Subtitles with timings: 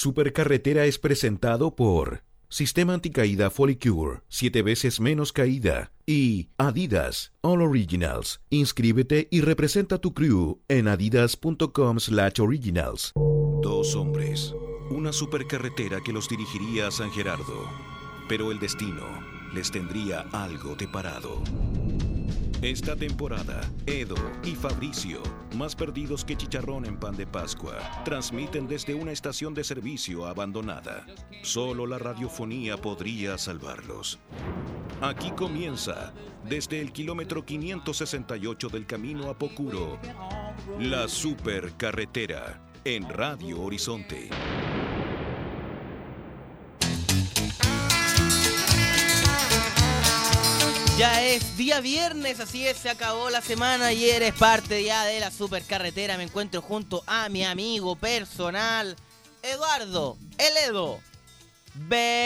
[0.00, 5.92] Supercarretera es presentado por Sistema Anticaída Folicure, 7 veces menos caída.
[6.06, 8.40] Y Adidas, All Originals.
[8.48, 13.12] Inscríbete y representa tu crew en adidas.com slash originals.
[13.60, 14.54] Dos hombres,
[14.88, 17.68] una supercarretera que los dirigiría a San Gerardo.
[18.26, 19.04] Pero el destino
[19.52, 21.42] les tendría algo de parado.
[22.62, 25.22] Esta temporada, Edo y Fabricio,
[25.56, 31.06] más perdidos que chicharrón en pan de Pascua, transmiten desde una estación de servicio abandonada.
[31.42, 34.18] Solo la radiofonía podría salvarlos.
[35.00, 36.12] Aquí comienza,
[36.44, 39.98] desde el kilómetro 568 del camino a Pocuro,
[40.78, 44.28] la supercarretera en Radio Horizonte.
[51.00, 55.18] Ya es día viernes, así es, se acabó la semana y eres parte ya de
[55.18, 56.18] la supercarretera.
[56.18, 58.94] Me encuentro junto a mi amigo personal,
[59.42, 61.00] Eduardo, el Edo,
[61.88, 62.20] Bertrand.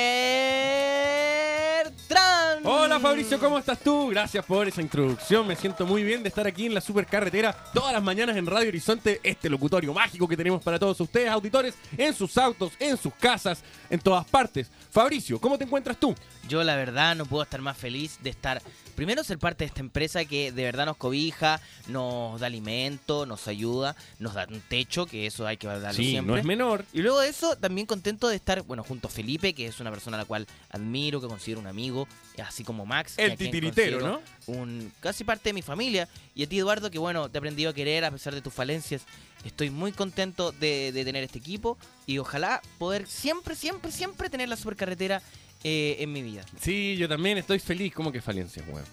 [2.67, 4.09] Hola Fabricio, ¿cómo estás tú?
[4.09, 5.47] Gracias por esa introducción.
[5.47, 8.69] Me siento muy bien de estar aquí en la supercarretera todas las mañanas en Radio
[8.69, 13.13] Horizonte, este locutorio mágico que tenemos para todos ustedes, auditores, en sus autos, en sus
[13.15, 14.71] casas, en todas partes.
[14.91, 16.15] Fabricio, ¿cómo te encuentras tú?
[16.49, 18.63] Yo la verdad no puedo estar más feliz de estar,
[18.95, 23.47] primero ser parte de esta empresa que de verdad nos cobija, nos da alimento, nos
[23.49, 26.33] ayuda, nos da un techo, que eso hay que darlo Sí, siempre.
[26.33, 26.85] no es menor.
[26.93, 29.91] Y luego de eso, también contento de estar, bueno, junto a Felipe, que es una
[29.91, 33.15] persona a la cual admiro, que considero un amigo, así como Max.
[33.19, 36.09] El titiritero, considero Un, casi parte de mi familia.
[36.35, 38.55] Y a ti, Eduardo, que bueno, te he aprendido a querer a pesar de tus
[38.55, 39.03] falencias.
[39.45, 44.49] Estoy muy contento de, de tener este equipo y ojalá poder siempre, siempre, siempre tener
[44.49, 45.21] la supercarretera
[45.65, 46.45] eh, en mi vida.
[46.61, 47.95] Sí, yo también estoy feliz.
[47.95, 48.85] ¿Cómo que falencias, weón?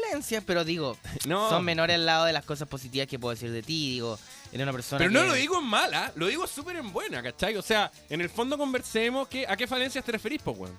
[0.00, 1.48] Falencias, pero digo, No.
[1.50, 3.90] son menores al lado de las cosas positivas que puedo decir de ti.
[3.92, 4.18] Digo,
[4.50, 7.22] eres una persona Pero no que- lo digo en mala, lo digo súper en buena,
[7.22, 7.56] ¿cachai?
[7.56, 10.78] O sea, en el fondo conversemos que, a qué falencias te referís, pues, weón.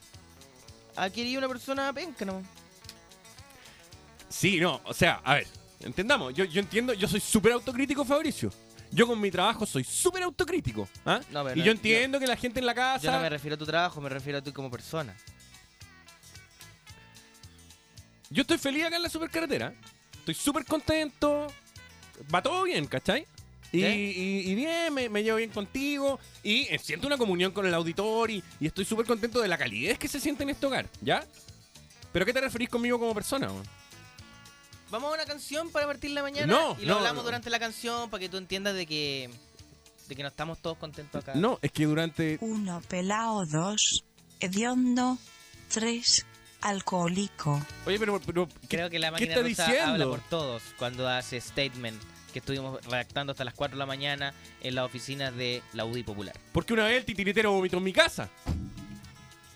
[0.96, 2.42] Aquí eres una persona penca, ¿no?
[4.30, 5.48] Sí, no, o sea, a ver,
[5.80, 8.52] entendamos, yo, yo entiendo, yo soy súper autocrítico, Fabricio.
[8.92, 10.88] Yo con mi trabajo soy súper autocrítico.
[11.06, 11.20] ¿ah?
[11.32, 13.04] No, y yo entiendo que la gente en la casa...
[13.06, 15.16] Yo no me refiero a tu trabajo, me refiero a ti como persona.
[18.34, 19.74] Yo estoy feliz acá en la supercarretera.
[20.20, 21.48] Estoy súper contento.
[22.34, 23.26] Va todo bien, ¿cachai?
[23.72, 26.20] Y, y- y bien, me, me llevo bien contigo.
[26.44, 28.32] Y siento una comunión con el auditor.
[28.32, 31.26] Y, y estoy súper contento de la calidez que se siente en este hogar, ¿ya?
[32.12, 33.50] ¿Pero qué te referís conmigo como persona?
[34.92, 37.26] Vamos a una canción para partir la mañana No, y lo no, hablamos no.
[37.26, 39.30] durante la canción para que tú entiendas de que
[40.08, 41.34] de que no estamos todos contentos acá.
[41.34, 42.38] No, es que durante...
[42.42, 44.04] Uno pelao, dos,
[44.42, 45.18] hediondo,
[45.70, 46.26] tres,
[46.64, 47.62] alcohólico.
[47.86, 48.20] Oye, pero...
[48.26, 49.92] pero ¿qué- Creo que la ¿Qué máquina está rusa diciendo?
[49.94, 52.02] habla por todos cuando hace statement
[52.34, 56.02] que estuvimos redactando hasta las 4 de la mañana en la oficina de la UDI
[56.04, 56.36] Popular.
[56.52, 58.28] Porque una vez el titiritero vomitó en mi casa.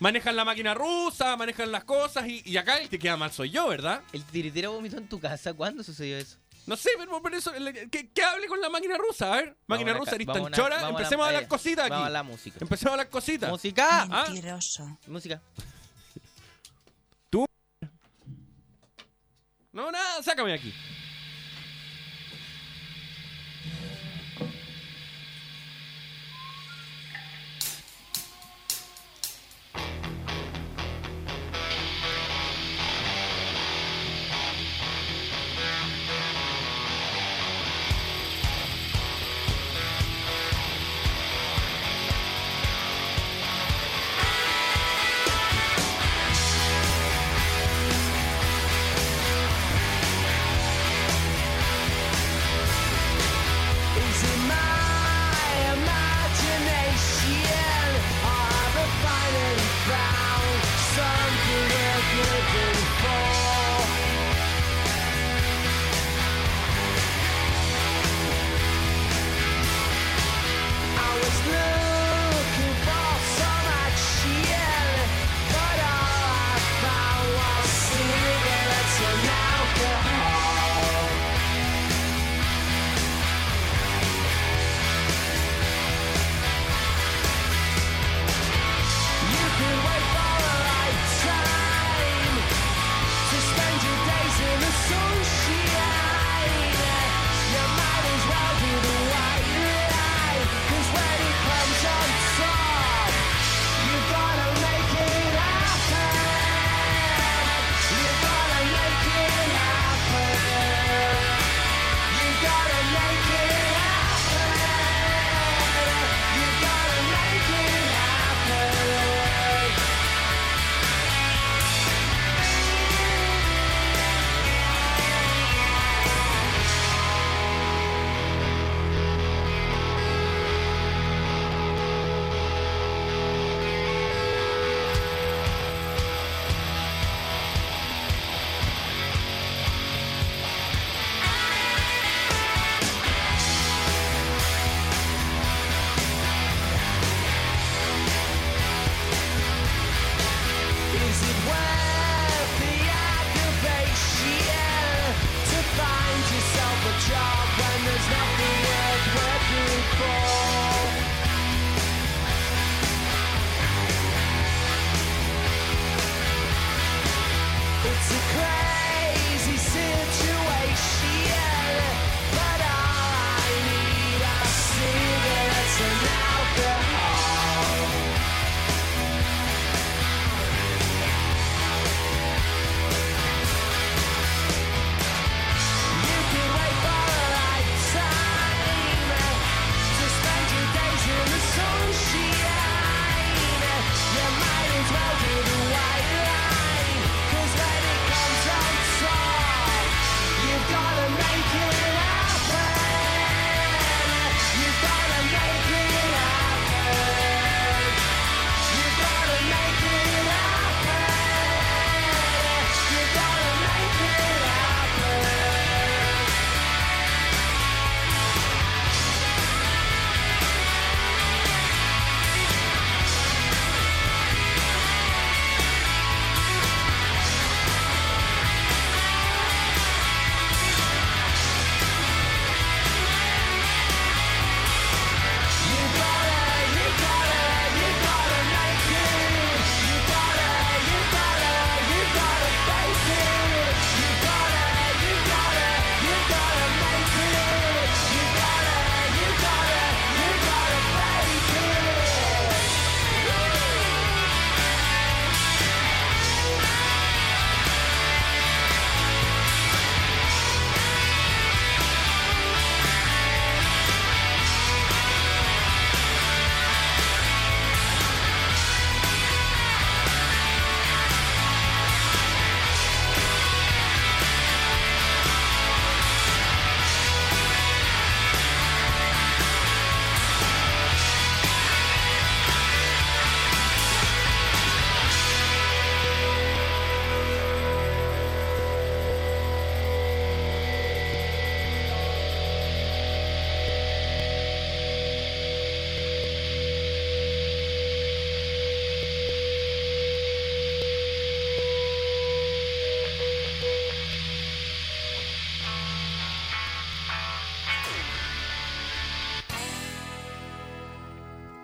[0.00, 3.50] Manejan la máquina rusa, manejan las cosas y, y acá el que queda mal soy
[3.50, 4.02] yo, ¿verdad?
[4.12, 5.54] ¿El tiritero vomitó en tu casa?
[5.54, 6.36] ¿Cuándo sucedió eso?
[6.68, 7.50] No sé, pero por eso,
[7.90, 9.56] que, que hable con la máquina rusa, a ver.
[9.66, 11.24] Máquina Vamos a rusa, la- eres vamos tan a una- chora, vamos a la- empecemos
[11.24, 12.12] a hablar eh, cositas Vamos a aquí.
[12.12, 12.58] la música.
[12.60, 13.50] Empecemos a hablar cositas.
[13.50, 14.02] ¡Música!
[14.02, 14.24] Ah.
[14.28, 14.98] Mentiroso.
[15.08, 15.42] Música.
[19.78, 20.74] No, nada, sácame aquí.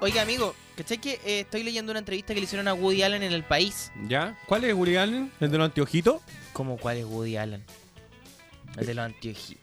[0.04, 3.22] Oiga, amigo, ¿cachai que eh, estoy leyendo una entrevista que le hicieron a Woody Allen
[3.22, 3.90] en El País?
[4.06, 4.38] ¿Ya?
[4.44, 5.32] ¿Cuál es Woody Allen?
[5.40, 6.20] ¿El de los anteojitos?
[6.52, 7.64] ¿Cómo cuál es Woody Allen?
[8.76, 9.56] El de los antioji.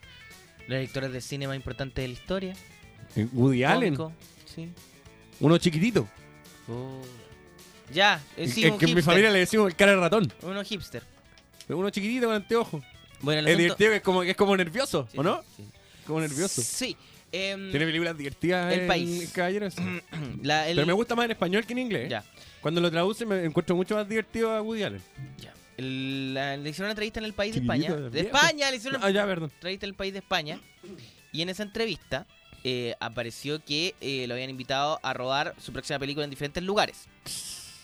[0.62, 2.54] Los directores de cine más importantes de la historia.
[3.16, 3.96] Eh, ¿Woody Allen?
[3.96, 4.68] Cómico, Sí.
[5.42, 6.08] Uno chiquitito.
[6.68, 7.02] Oh.
[7.94, 9.04] Ya, eh, sí, es que en mi hipster.
[9.04, 10.34] familia le decimos el cara de ratón.
[10.42, 11.04] Uno hipster.
[11.70, 12.84] Uno chiquitito con anteojos.
[13.22, 15.44] Bueno, el Es asunto- divertido, que es como, es como nervioso, Sí, ¿o no?
[15.56, 15.66] sí.
[16.08, 16.64] Como nervioso.
[16.64, 16.98] Sí.
[17.32, 19.32] Em, Tiene películas divertidas El en País.
[19.34, 19.76] Caballeros.
[20.44, 22.10] la- el- Pero me gusta más en español que en inglés.
[22.10, 22.24] Ya,
[22.62, 25.02] Cuando lo traduce me encuentro mucho más divertido a Woody Allen.
[25.40, 25.54] ya.
[25.78, 28.02] El- la- le hicieron una entrevista en el país de Chiquitito, España.
[28.02, 28.36] De viejo.
[28.38, 29.52] España, le hicieron una Ah, ya, perdón.
[29.54, 30.60] entrevista en el país de España.
[31.32, 32.28] Y en esa entrevista
[32.64, 37.08] eh, apareció que eh, lo habían invitado a rodar su próxima película en diferentes lugares.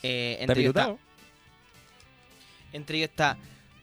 [0.04, 1.00] Eh, ¿Está entre, ellos está, pilotado?
[2.74, 3.38] entre ellos está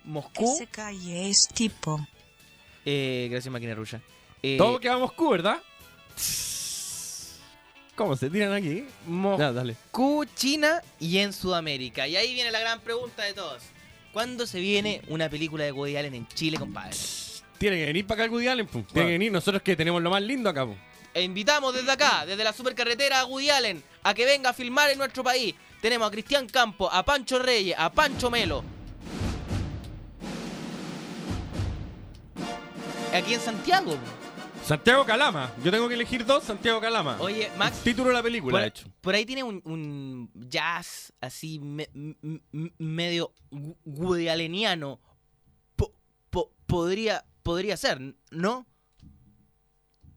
[0.04, 0.54] Moscú.
[0.54, 2.06] Ese calle es tipo.
[2.84, 4.00] eh, gracias, máquina rusa.
[4.46, 5.56] Eh, Todo queda a Moscú, ¿verdad?
[7.94, 8.84] ¿Cómo se tiran aquí?
[9.06, 9.74] Moscú, dale.
[10.36, 12.06] China y en Sudamérica.
[12.06, 13.62] Y ahí viene la gran pregunta de todos.
[14.12, 16.94] ¿Cuándo se viene una película de Woody Allen en Chile, compadre?
[17.56, 18.82] Tiene que venir para acá el Woody Allen, pum.
[18.82, 19.06] Tiene Bueno.
[19.06, 19.32] que venir.
[19.32, 20.76] Nosotros que tenemos lo más lindo acá, pum.
[21.14, 24.90] E invitamos desde acá, desde la supercarretera a Woody Allen, a que venga a filmar
[24.90, 25.54] en nuestro país.
[25.80, 28.62] Tenemos a Cristian Campo, a Pancho Reyes, a Pancho Melo.
[33.14, 33.96] Aquí en Santiago.
[34.64, 35.52] Santiago Calama.
[35.62, 37.18] Yo tengo que elegir dos Santiago Calama.
[37.20, 38.86] Oye, Max, Título de la película, por, de hecho.
[39.00, 41.90] por ahí tiene un, un jazz así me-
[42.78, 43.32] medio
[43.84, 45.00] Woody Alleniano.
[45.76, 45.92] Po-
[46.30, 48.66] po- podría, podría ser, ¿no?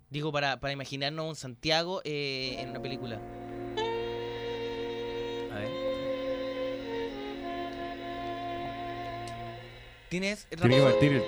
[0.10, 3.16] Digo, para, para imaginarnos un Santiago eh, en una película.
[5.52, 5.70] A ver.
[10.10, 11.24] ¿Tienes Tiene que partir el...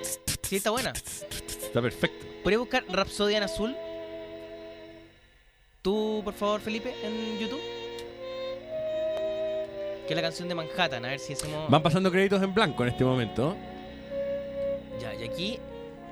[0.50, 0.90] Sí, está buena.
[0.90, 2.26] Está perfecto.
[2.42, 3.76] ¿Podrías buscar Rapsodia en azul?
[5.80, 7.60] Tú, por favor, Felipe, en YouTube.
[10.08, 11.70] Que es la canción de Manhattan, a ver si hacemos.
[11.70, 13.56] Van pasando créditos en blanco en este momento.
[15.00, 15.60] Ya, y aquí.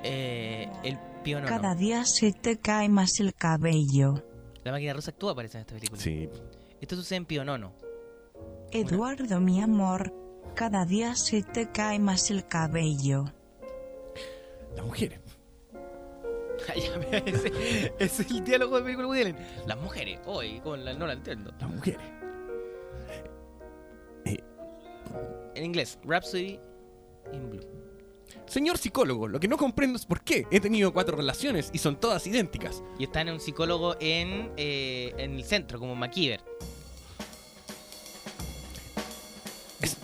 [0.03, 1.49] Eh, el pionono.
[1.49, 4.23] Cada día se te cae más el cabello.
[4.63, 6.01] La máquina rusa actúa, parece, en esta película.
[6.01, 6.29] Sí.
[6.79, 7.73] Esto sucede en Pionono.
[8.71, 10.13] Eduardo, mi amor,
[10.55, 13.33] cada día se te cae más el cabello.
[14.75, 15.19] Las mujeres.
[17.25, 19.37] Ese, es el diálogo de película Woody Allen.
[19.65, 21.51] Las mujeres, hoy, con la, no la entiendo.
[21.59, 22.01] Las mujeres.
[25.55, 26.59] En inglés, Rhapsody
[27.33, 27.65] in Blue.
[28.45, 31.99] Señor psicólogo, lo que no comprendo es por qué he tenido cuatro relaciones y son
[31.99, 32.81] todas idénticas.
[32.97, 36.41] Y está en un psicólogo en, eh, en el centro, como McKeever.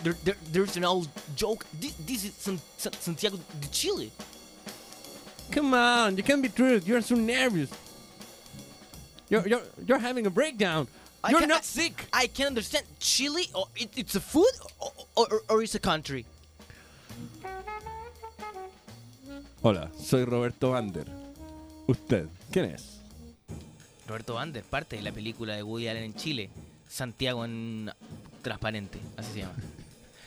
[0.04, 1.66] There- there- there's an old joke.
[1.80, 4.12] This, this is San- San- Santiago de Chile.
[5.52, 6.82] Come on, you can't be true.
[6.86, 7.70] You're so nervous.
[9.30, 10.88] You're, you're, you're having a breakdown.
[11.24, 12.06] I You're not sick.
[12.14, 16.26] I can understand Chile, or it, it's a food, or, or, or it's a country.
[19.64, 21.08] Hola, soy Roberto Vander.
[21.88, 23.00] ¿Usted quién es?
[24.08, 26.50] Roberto Vander, parte de la película de Woody Allen en Chile.
[26.88, 27.92] Santiago en
[28.44, 29.56] transparente, así se llama.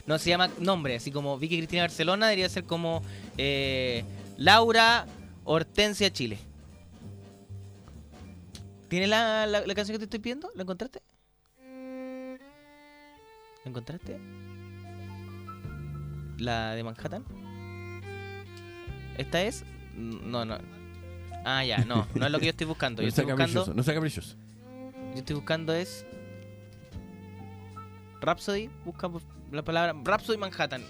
[0.06, 3.02] No se llama nombre, así como Vicky Cristina Barcelona debería ser como
[3.36, 4.02] eh,
[4.38, 5.04] Laura
[5.44, 6.38] Hortensia Chile.
[8.88, 10.48] ¿Tienes la, la, la canción que te estoy pidiendo?
[10.54, 11.02] ¿La encontraste?
[13.64, 14.18] ¿La encontraste?
[16.38, 17.24] ¿La de Manhattan?
[19.18, 19.64] ¿Esta es?
[19.94, 20.56] No, no.
[21.44, 23.02] Ah, ya, no, no es lo que yo estoy buscando.
[23.02, 23.52] Yo No sea estoy buscando.
[23.52, 24.36] caprichoso, no sea caprichoso.
[25.12, 26.06] Yo estoy buscando es.
[28.20, 29.08] Rhapsody, busca
[29.52, 30.82] la palabra Rhapsody Manhattan.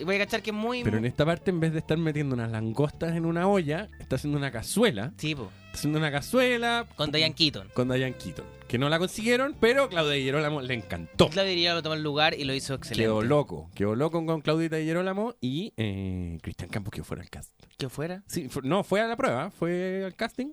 [0.00, 0.82] Y voy a cachar que es muy.
[0.82, 4.16] Pero en esta parte, en vez de estar metiendo unas langostas en una olla, está
[4.16, 5.12] haciendo una cazuela.
[5.18, 7.68] Sí, po, Está haciendo una cazuela con Diane Keaton.
[7.74, 8.44] con Diane Keaton.
[8.66, 11.28] Que no la consiguieron, pero Claudia Di Girolamo le encantó.
[11.28, 13.02] Claudia diría lo tomó el lugar y lo hizo excelente.
[13.02, 13.70] Quedó loco.
[13.74, 17.52] Quedó loco con Claudita Di Girolamo y eh, Cristian Campos que fuera al cast.
[17.76, 18.22] Que fuera.
[18.26, 20.52] Sí, no, fue a la prueba, fue al casting,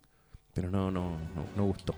[0.54, 1.96] pero no, no, no, no gustó.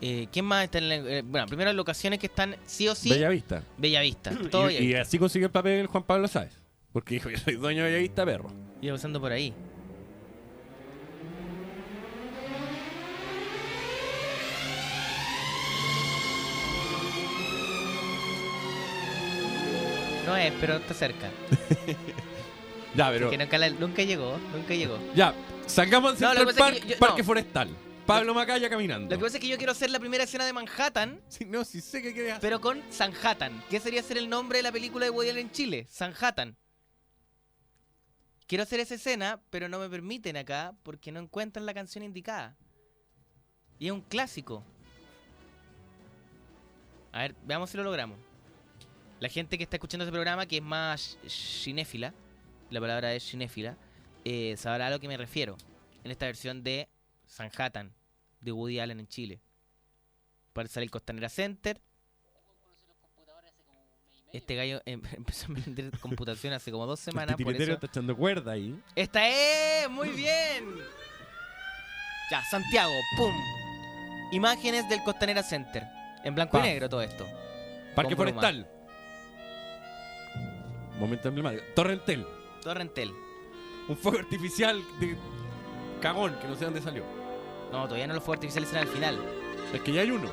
[0.00, 3.10] Eh, ¿Quién más está en la, eh, Bueno, primero locaciones que están sí o sí.
[3.10, 3.62] Bella Vista.
[3.76, 4.30] Bellavista.
[4.50, 5.02] Todo y, y Bellavista.
[5.02, 6.52] así consiguió el papel Juan Pablo Sáez.
[6.92, 8.50] Porque dijo, yo soy dueño de Bellavista, perro.
[8.80, 9.52] Iba pasando por ahí.
[20.26, 21.30] No es, pero está cerca.
[22.94, 23.28] Ya, pero...
[23.30, 24.98] Que nunca, la- nunca llegó, nunca llegó.
[25.14, 25.32] Ya,
[25.66, 27.26] salgamos No, Central Park, yo- Parque no.
[27.26, 27.68] Forestal.
[28.08, 29.14] Pablo Macaya caminando.
[29.14, 31.62] Lo que pasa es que yo quiero hacer la primera escena de Manhattan, Sí, no,
[31.62, 32.40] sí sé que hacer.
[32.40, 33.62] pero con Sanhattan.
[33.68, 35.86] ¿Qué sería ser el nombre de la película de Woody Allen en Chile?
[35.90, 36.56] Sanhattan.
[38.46, 42.56] Quiero hacer esa escena, pero no me permiten acá porque no encuentran la canción indicada.
[43.78, 44.64] Y es un clásico.
[47.12, 48.18] A ver, veamos si lo logramos.
[49.20, 52.14] La gente que está escuchando este programa, que es más cinéfila,
[52.70, 53.76] la palabra es cinéfila,
[54.24, 55.58] eh, sabrá a lo que me refiero.
[56.04, 56.88] En esta versión de
[57.26, 57.92] Sanhattan,
[58.40, 59.40] de Woody Allen en Chile.
[60.52, 61.80] Para salir el Costanera Center.
[64.32, 67.36] Este gallo em- empezó a vender computación hace como dos semanas.
[67.38, 67.72] el Por eso.
[67.72, 68.78] está echando cuerda ahí.
[68.94, 70.64] Esta es, muy bien.
[72.30, 73.32] Ya, Santiago, pum.
[74.32, 75.84] Imágenes del Costanera Center.
[76.24, 77.26] En blanco y negro todo esto.
[77.94, 78.26] Parque Con.
[78.26, 78.68] Forestal.
[80.98, 81.64] Momento emblemático.
[81.74, 82.26] Torrentel.
[82.62, 83.12] Torrentel.
[83.88, 85.16] Un fuego artificial de
[86.02, 87.04] cagón que no sé dónde salió.
[87.72, 89.18] No, todavía no los fuegos artificiales eran al final.
[89.72, 90.30] Es que ya hay uno.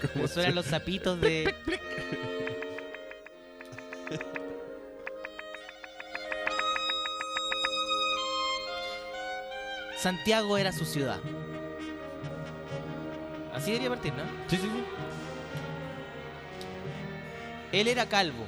[0.12, 1.54] ¿Cómo Eso eran los zapitos de.
[9.96, 11.18] Santiago era su ciudad.
[13.54, 14.24] Así debería partir, ¿no?
[14.48, 14.84] Sí, sí, sí.
[17.72, 18.44] Él era calvo.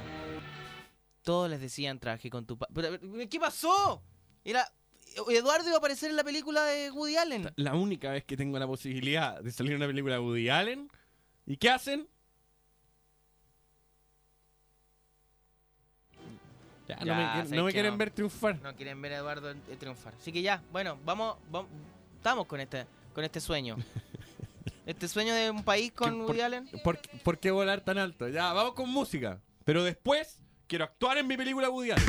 [1.27, 4.01] Todos les decían traje con tu pa Pero, pero, ¿Qué pasó?
[4.45, 4.65] Era.
[5.29, 7.51] Eduardo iba a aparecer en la película de Woody Allen.
[7.57, 10.89] La única vez que tengo la posibilidad de salir en una película de Woody Allen.
[11.45, 12.07] ¿Y qué hacen?
[16.87, 17.97] Ya, no me, quieren- sabes no me que quieren no.
[17.97, 18.61] ver triunfar.
[18.61, 20.13] No quieren ver a Eduardo eh, triunfar.
[20.17, 21.69] Así que ya, bueno, vamos, vamos
[22.15, 23.75] estamos con este, con este sueño.
[24.85, 26.69] Este sueño de un país con ¿Qué- Woody Allen.
[26.81, 28.29] ¿Por, por qué volar tan alto?
[28.29, 29.41] Ya, vamos con música.
[29.65, 32.05] Pero después quiero actuar en mi película Woody Allen.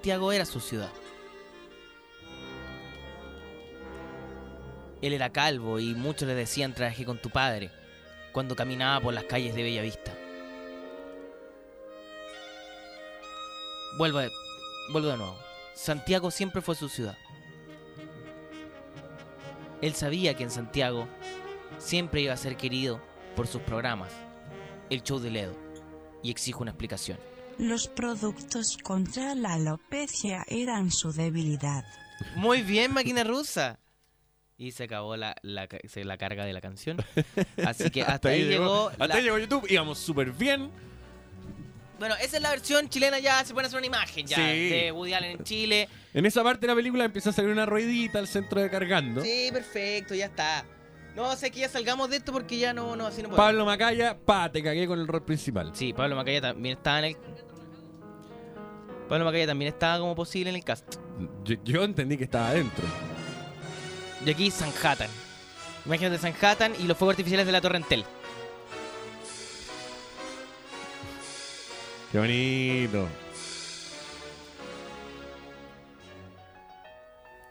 [0.00, 0.88] Santiago era su ciudad.
[5.02, 7.70] Él era calvo y muchos le decían trabajé con tu padre
[8.32, 10.14] cuando caminaba por las calles de Bellavista.
[13.98, 14.20] Vuelvo
[14.90, 15.36] vuelvo de nuevo.
[15.74, 17.18] Santiago siempre fue su ciudad.
[19.82, 21.08] Él sabía que en Santiago
[21.76, 23.02] siempre iba a ser querido
[23.36, 24.12] por sus programas,
[24.88, 25.54] el show de Ledo,
[26.22, 27.18] y exijo una explicación.
[27.60, 31.84] Los productos contra la alopecia eran su debilidad.
[32.36, 33.78] Muy bien, máquina rusa.
[34.56, 36.96] Y se acabó la, la, la carga de la canción.
[37.64, 38.88] Así que hasta, ahí llegó.
[38.88, 39.66] Hasta la- ahí llegó YouTube.
[39.70, 40.70] Íbamos súper bien.
[41.98, 44.42] Bueno, esa es la versión chilena, ya se puede hacer una imagen ya Sí.
[44.70, 45.88] de Woody Allen en Chile.
[46.14, 49.20] En esa parte de la película empieza a salir una ruedita al centro de cargando.
[49.22, 50.64] Sí, perfecto, ya está.
[51.14, 53.36] No, sé que ya salgamos de esto porque ya no, no, así no podemos.
[53.46, 55.72] Pablo Macaya, pa, te cagué con el rol principal.
[55.74, 57.16] Sí, Pablo Macaya también estaba en el.
[59.10, 60.94] Pablo Macaya también estaba como posible en el cast.
[61.42, 62.84] Yo, yo entendí que estaba adentro.
[64.24, 65.10] Y aquí Sanhattan.
[65.84, 68.04] Imagínate Sanhattan y los fuegos artificiales de la Torre Entel.
[72.12, 73.08] Qué bonito.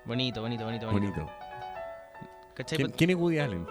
[0.05, 1.11] Bonito, bonito, bonito, bonito.
[1.11, 1.29] Bonito.
[2.69, 3.67] ¿Quién, quién es Woody Allen?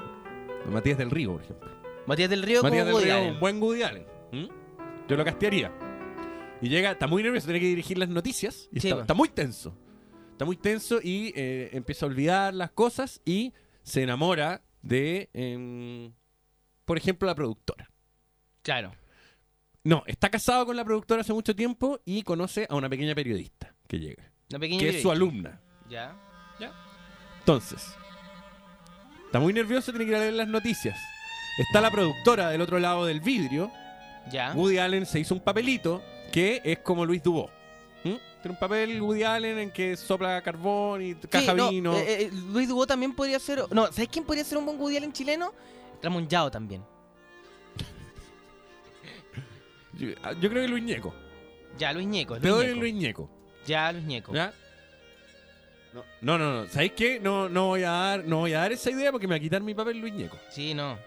[0.66, 1.70] Matías del Río, por ejemplo.
[2.04, 3.32] Matías del Río Matías como del Woody Río, Allen.
[3.32, 4.06] un buen Woody Allen.
[4.32, 4.46] ¿Mm?
[5.08, 5.87] Yo lo castearía.
[6.60, 8.68] Y llega, está muy nervioso, tiene que dirigir las noticias.
[8.72, 9.76] Y Sí, está, muy tenso.
[10.32, 16.12] Está muy tenso y eh, empieza a olvidar las cosas y se enamora de, em,
[16.84, 17.90] por ejemplo, la productora.
[18.62, 18.92] Claro.
[19.84, 23.74] No, está casado con la productora hace mucho tiempo y conoce a una pequeña periodista
[23.86, 25.60] que llega, Una pequeña que es su alumna.
[25.88, 26.16] Ya.
[27.38, 27.96] Entonces,
[29.24, 30.98] está muy nervioso, tiene que ir a leer las noticias.
[31.58, 33.72] Está la productora del otro lado del vidrio.
[34.30, 34.52] Ya.
[34.52, 37.50] Woody Allen se hizo un papelito que es como Luis Dubó.
[38.04, 38.14] ¿Mm?
[38.42, 41.96] Tiene un papel Woody Allen en que sopla carbón y caja Sí, no, vino.
[41.96, 43.64] eh, eh, Luis Dubó también podría ser.
[43.70, 45.52] No, ¿sabes quién podría ser un buen Woody Allen chileno?
[46.02, 46.82] Ramón Yao también.
[49.94, 51.14] yo, ah, yo creo que Luis Ñeco.
[51.76, 52.36] Ya, Luis Ñeco.
[52.36, 53.22] es Te doy Luis el Ñeco.
[53.22, 53.30] Luis Ñeco.
[53.66, 54.34] Ya, Luis Ñeco.
[54.34, 54.52] ¿Ya?
[55.92, 56.68] No, no, no, no.
[56.70, 57.18] ¿Sabéis qué?
[57.18, 59.40] No, no, voy a dar, no voy a dar esa idea porque me va a
[59.40, 60.38] quitar mi papel Luis Ñeco.
[60.50, 60.98] Sí, no.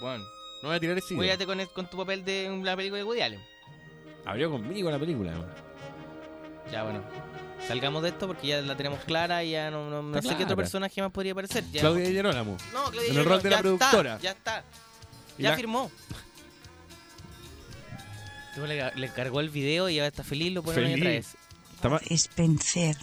[0.00, 0.24] Bueno.
[0.62, 1.18] No voy a tirar esa idea.
[1.18, 3.40] Cuídate con, el- con tu papel de la película de Woody Allen.
[4.26, 5.32] Abrió conmigo la película.
[5.32, 5.50] además.
[6.70, 7.00] Ya, bueno.
[7.66, 10.56] Salgamos de esto porque ya la tenemos clara y ya no, no, sé qué otro
[10.56, 11.64] personaje más podría aparecer.
[11.72, 11.80] Ya.
[11.80, 12.56] Claudia Gerolamo.
[12.72, 14.14] No, Claudia en el rol de la ya productora.
[14.16, 14.64] Está, ya está.
[15.38, 15.90] Ya la- firmó.
[18.56, 21.34] Luego le, le cargó el video y ahora está feliz, lo pone Feliz.
[21.78, 22.10] otra vez.
[22.10, 22.96] Spencer.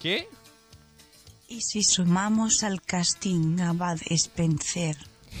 [0.00, 0.28] ¿Qué?
[1.48, 4.96] Y si sumamos al casting a Bud Spencer,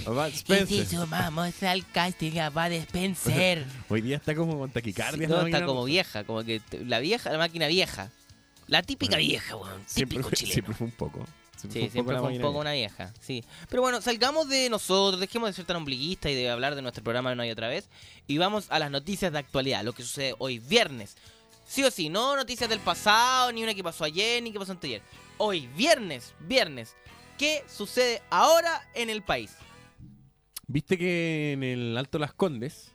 [0.06, 0.78] Bud Spencer.
[0.78, 3.64] Y si sumamos al casting a Bud Spencer.
[3.88, 5.28] Hoy día está como con taquicardia.
[5.28, 5.46] no, ¿no?
[5.46, 5.86] está como Rosa.
[5.86, 8.10] vieja, como que la vieja, la máquina vieja.
[8.66, 9.82] La típica Bueno, vieja, weón.
[9.86, 10.52] Siempre, fue- chileno.
[10.52, 11.24] siempre fue un poco.
[11.56, 13.42] Siempre Sí, siempre fue un poco una vieja, sí.
[13.68, 17.02] Pero bueno, salgamos de nosotros, dejemos de ser tan ombliguistas y de hablar de nuestro
[17.02, 17.88] programa una y otra vez.
[18.28, 21.16] Y vamos a las noticias de actualidad, lo que sucede hoy viernes.
[21.66, 24.72] Sí o sí, no noticias del pasado, ni una que pasó ayer, ni que pasó
[24.72, 25.02] anteayer.
[25.38, 26.94] Hoy, viernes, viernes.
[27.38, 29.50] ¿Qué sucede ahora en el país?
[30.68, 32.92] ¿Viste que en el Alto Las Condes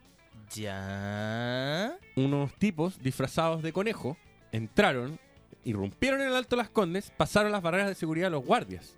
[0.56, 1.98] Ya.
[2.16, 4.16] unos tipos disfrazados de conejo
[4.52, 5.20] entraron,
[5.66, 8.94] irrumpieron en el Alto Las Condes, pasaron las barreras de seguridad a los guardias.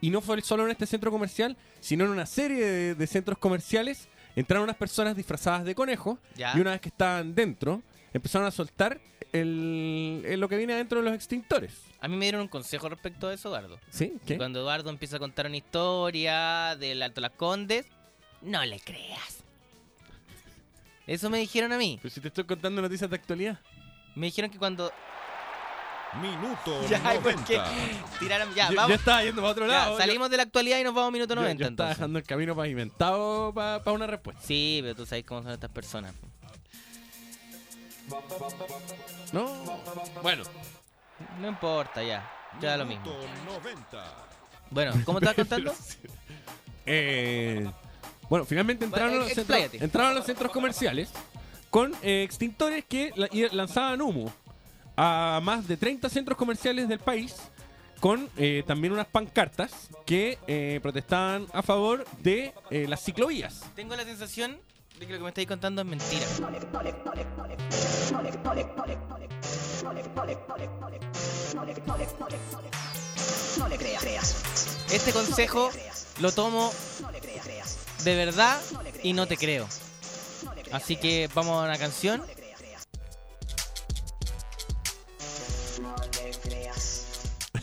[0.00, 3.38] Y no fue solo en este centro comercial, sino en una serie de, de centros
[3.38, 4.08] comerciales.
[4.36, 6.52] Entraron unas personas disfrazadas de conejo Ya.
[6.56, 7.82] y una vez que estaban dentro,
[8.14, 9.00] empezaron a soltar
[9.32, 11.72] el, el- lo que viene adentro de los extintores.
[12.00, 13.78] A mí me dieron un consejo respecto a eso, Eduardo.
[13.90, 14.14] ¿Sí?
[14.26, 14.36] ¿Qué?
[14.36, 17.86] Cuando Eduardo empieza a contar una historia del Alto Las Condes,
[18.42, 19.38] no le creas.
[21.06, 21.98] Eso me dijeron a mí.
[22.02, 23.58] Pero si te estoy contando noticias de actualidad.
[24.14, 24.92] Me dijeron que cuando.
[26.20, 27.58] Minuto Ya, ¿y por qué?
[27.58, 28.18] 90.
[28.18, 28.54] Tiraron.
[28.54, 28.88] Ya, yo, vamos.
[28.90, 29.92] yo estaba yendo para otro ya, lado.
[29.92, 31.58] yo- salimos de la actualidad y nos vamos a minuto yo- 90.
[31.64, 31.98] yo estaba entonces.
[31.98, 34.42] dejando el camino pavimentado para una respuesta.
[34.42, 36.14] Sí, pero tú sabes cómo son estas personas.
[39.32, 39.46] ¿No?
[40.22, 40.44] Bueno,
[41.40, 42.30] No importa, ya.
[42.60, 43.04] Ya da lo mismo.
[43.04, 43.26] Minuto
[43.62, 44.04] 90.
[44.70, 45.74] Bueno, ¿cómo estabas contando?
[46.86, 47.70] eh,
[48.28, 51.10] bueno, finalmente entraron, Bueno, a los ex- centros, entraron a los centros comerciales
[51.70, 54.32] con eh, extintores que la- lanzaban humo
[54.96, 57.36] a más de 30 centros comerciales del país
[58.00, 63.62] con eh, también unas pancartas que eh, protestaban a favor de eh, las ciclovías.
[63.74, 64.58] Tengo la sensación
[64.98, 66.26] de que lo que me estáis contando es mentira.
[73.58, 74.86] No le creas.
[74.92, 75.70] Este consejo
[76.20, 76.72] lo tomo
[78.04, 78.60] de verdad
[79.02, 79.66] y no te creo.
[80.72, 82.22] Así que vamos a una canción.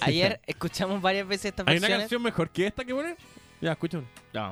[0.02, 1.84] Ayer escuchamos varias veces esta canción.
[1.84, 3.18] ¿Hay una canción mejor que esta que poner?
[3.62, 4.08] Ya, escuchen.
[4.34, 4.52] Ya.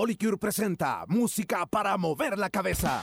[0.00, 3.02] Folicure presenta música para mover la cabeza.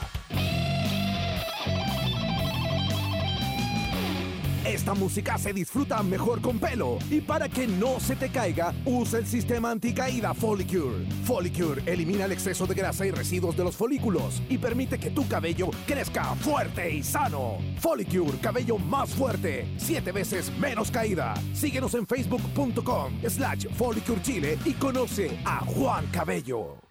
[4.66, 9.20] Esta música se disfruta mejor con pelo y para que no se te caiga, usa
[9.20, 11.06] el sistema anticaída Folicure.
[11.24, 15.28] Folicure elimina el exceso de grasa y residuos de los folículos y permite que tu
[15.28, 17.60] cabello crezca fuerte y sano.
[17.80, 21.36] Folicure, cabello más fuerte, siete veces menos caída.
[21.54, 26.87] Síguenos en facebook.com slash Folicure Chile y conoce a Juan Cabello.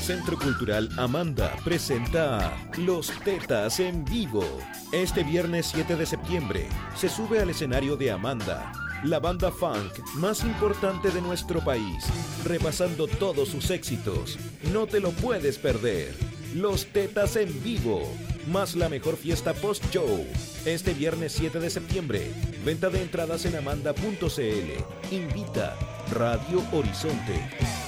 [0.00, 4.44] Centro Cultural Amanda presenta Los Tetas en vivo.
[4.92, 8.72] Este viernes 7 de septiembre se sube al escenario de Amanda,
[9.04, 12.04] la banda funk más importante de nuestro país,
[12.44, 14.38] repasando todos sus éxitos.
[14.72, 16.14] No te lo puedes perder.
[16.54, 18.02] Los Tetas en vivo,
[18.50, 20.26] más la mejor fiesta post-show.
[20.64, 22.30] Este viernes 7 de septiembre,
[22.64, 25.14] venta de entradas en amanda.cl.
[25.14, 25.76] Invita
[26.10, 27.81] Radio Horizonte.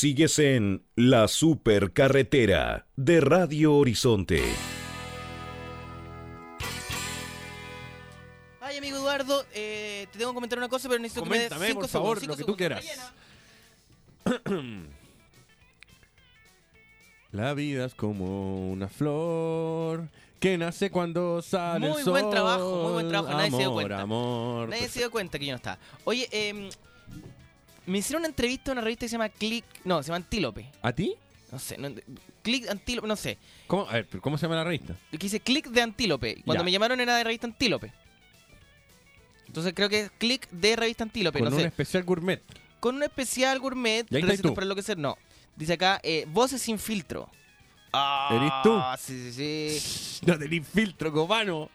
[0.00, 4.42] Sigues en La Supercarretera de Radio Horizonte.
[8.62, 11.48] Ay, amigo Eduardo, eh, te tengo que comentar una cosa, pero necesito que me des
[11.50, 12.80] Coméntame, cinco por segundos, favor, cinco lo que tú segundos.
[14.24, 14.48] quieras.
[17.32, 20.08] La vida es como una flor
[20.40, 22.12] que nace cuando sale Muy el sol.
[22.14, 24.00] buen trabajo, muy buen trabajo, nadie se dio cuenta.
[24.00, 24.68] amor.
[24.70, 25.78] Nadie se dio cuenta que yo no estaba.
[26.04, 26.70] Oye, em,
[27.86, 29.64] me hicieron una entrevista a una revista que se llama Click.
[29.84, 30.66] No, se llama Antílope.
[30.82, 31.14] ¿A ti?
[31.52, 31.90] No sé, no,
[32.42, 33.36] Click Antílope, no sé.
[33.66, 34.94] ¿Cómo, a ver, pero ¿cómo se llama la revista?
[35.10, 36.42] Que dice Click de Antílope.
[36.44, 36.64] Cuando Ya.
[36.64, 37.92] me llamaron era de revista Antílope.
[39.46, 41.68] Entonces creo que es Click de revista Antílope, Con no un sé.
[41.68, 42.40] especial gourmet.
[42.78, 44.54] Con un especial gourmet, Y ahí estás recetas tú.
[44.54, 44.96] para lo que ser.
[44.96, 45.18] No.
[45.56, 47.28] Dice acá, eh, voces sin filtro.
[47.92, 48.80] Ah, ¿Eres tú?
[49.04, 50.26] Sí, sí, sí.
[50.26, 51.68] No tenés filtro, copano.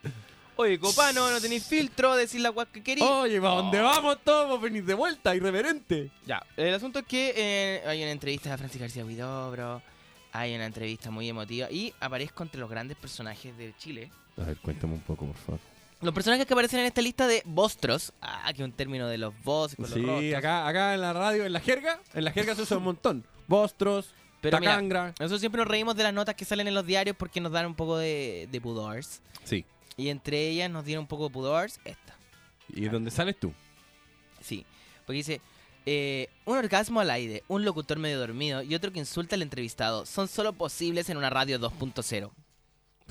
[0.58, 3.02] Oye, copano, no tenéis filtro, decir la guas que querí.
[3.02, 4.48] Oye, ¿para dónde vamos todos?
[4.48, 6.10] Vos venís de vuelta, irreverente.
[6.26, 9.82] Ya, el asunto es que eh, hay una entrevista a Francis García Huidobro,
[10.32, 14.12] hay una entrevista muy emotiva y aparezco entre los grandes personajes de Chile.
[14.38, 15.60] A ver, cuéntame un poco, por favor.
[16.02, 19.18] Los personajes que aparecen en esta lista de vostros, ah, que es un término de
[19.18, 20.34] los voces con los Sí, rostros.
[20.36, 23.26] acá, acá en la radio, en la jerga, en la jerga se usa un montón.
[23.48, 25.08] Vostros, Pero mira, tacangra.
[25.20, 27.66] nosotros siempre nos reímos de las notas que salen en los diarios porque nos dan
[27.66, 29.22] un poco de, de pudors.
[29.44, 29.66] Sí.
[29.98, 32.16] Y entre ellas nos dieron un poco de pudors esta.
[32.70, 33.54] ¿Y dónde sales tú?
[34.42, 34.66] Sí,
[35.06, 35.42] porque dice,
[35.86, 40.06] eh, un orgasmo al aire, un locutor medio dormido y otro que insulta al entrevistado
[40.06, 42.32] son solo posibles en una radio 2.0.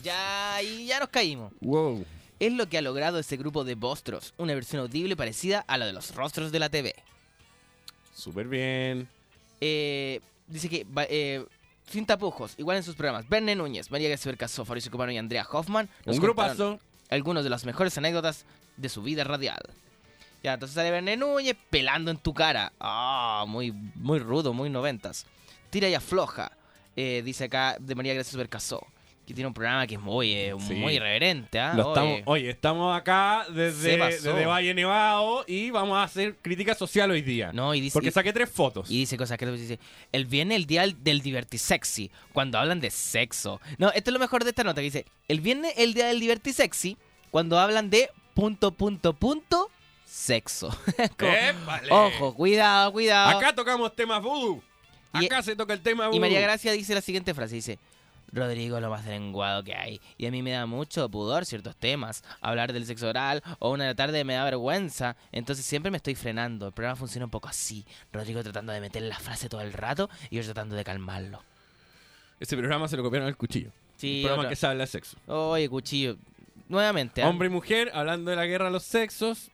[0.03, 1.53] Ya, y ya nos caímos.
[1.61, 2.05] Wow.
[2.40, 5.87] Es lo que ha logrado ese grupo de vostros, una versión audible parecida a la
[5.87, 6.94] de los rostros de la TV.
[8.12, 9.09] Súper bien.
[9.61, 11.44] Eh, dice que, eh,
[11.87, 15.47] sin tapujos, igual en sus programas, Verne Núñez, María García Bercasó, Fabricio Copano y Andrea
[15.51, 16.81] Hoffman nos Un grupazo.
[17.11, 19.62] algunos de las mejores anécdotas de su vida radial.
[20.42, 22.73] Ya, entonces sale Verne Núñez pelando en tu cara.
[22.81, 25.27] Ah, muy, muy rudo, muy noventas.
[25.70, 26.53] Tira y afloja,
[26.97, 28.87] eh, dice acá de María Gracia Supercasó,
[29.27, 30.75] que tiene un programa que es muy, eh, Sí.
[30.75, 31.59] muy irreverente.
[31.59, 31.73] ¿ah?
[31.75, 37.11] Lo estamos, Oye, estamos acá desde, desde Valle Nevado y vamos a hacer crítica social
[37.11, 37.51] hoy día.
[37.53, 38.91] No, y dice, Porque y- saqué tres fotos.
[38.91, 39.79] y dice cosas que dice,
[40.13, 43.61] el viernes el día del, del divertisexy, cuando hablan de sexo.
[43.79, 46.21] No, esto es lo mejor de esta nota, que dice, el viernes el día del
[46.21, 46.97] divertisexy,
[47.31, 49.71] cuando hablan de punto, punto, punto,
[50.05, 50.69] sexo.
[51.91, 53.39] Ojo, cuidado, cuidado.
[53.39, 54.63] Acá tocamos temas voodoo.
[55.21, 56.17] Y- Acá se toca el tema voodoo.
[56.17, 57.79] Y María Gracia dice la siguiente frase, dice,
[58.35, 61.77] Rodrigo es lo más lenguado que hay, y a mí me da mucho pudor ciertos
[61.77, 65.90] temas, hablar del sexo oral o una de la tarde me da vergüenza, entonces siempre
[65.90, 69.49] me estoy frenando, el programa funciona un poco así, Rodrigo tratando de meter la frase
[69.49, 71.42] todo el rato y yo tratando de calmarlo.
[72.40, 73.70] Ese programa se lo copiaron al cuchillo.
[73.97, 75.16] Sí, un programa que se habla de sexo.
[75.27, 76.16] Oye, cuchillo,
[76.68, 77.29] nuevamente, ¿ah?
[77.29, 79.51] Hombre y mujer hablando de la guerra a los sexos.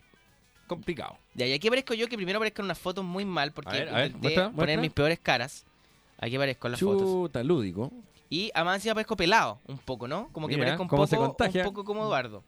[0.66, 1.18] Complicado.
[1.34, 3.72] Ya, y aquí aparezco yo, que primero aparezco en unas fotos muy mal, porque A
[3.72, 4.80] ver, a ver, intenté muestra, poner muestra.
[4.80, 5.66] mis peores caras.
[6.18, 7.02] Aquí aparezco en las fotos.
[7.02, 7.92] Chuta, lúdico.
[8.30, 10.28] Y además encima parezco pelado, un poco, ¿no?
[10.32, 11.62] Como que Mira, parezco un se poco, contagia.
[11.62, 12.42] un poco como Eduardo.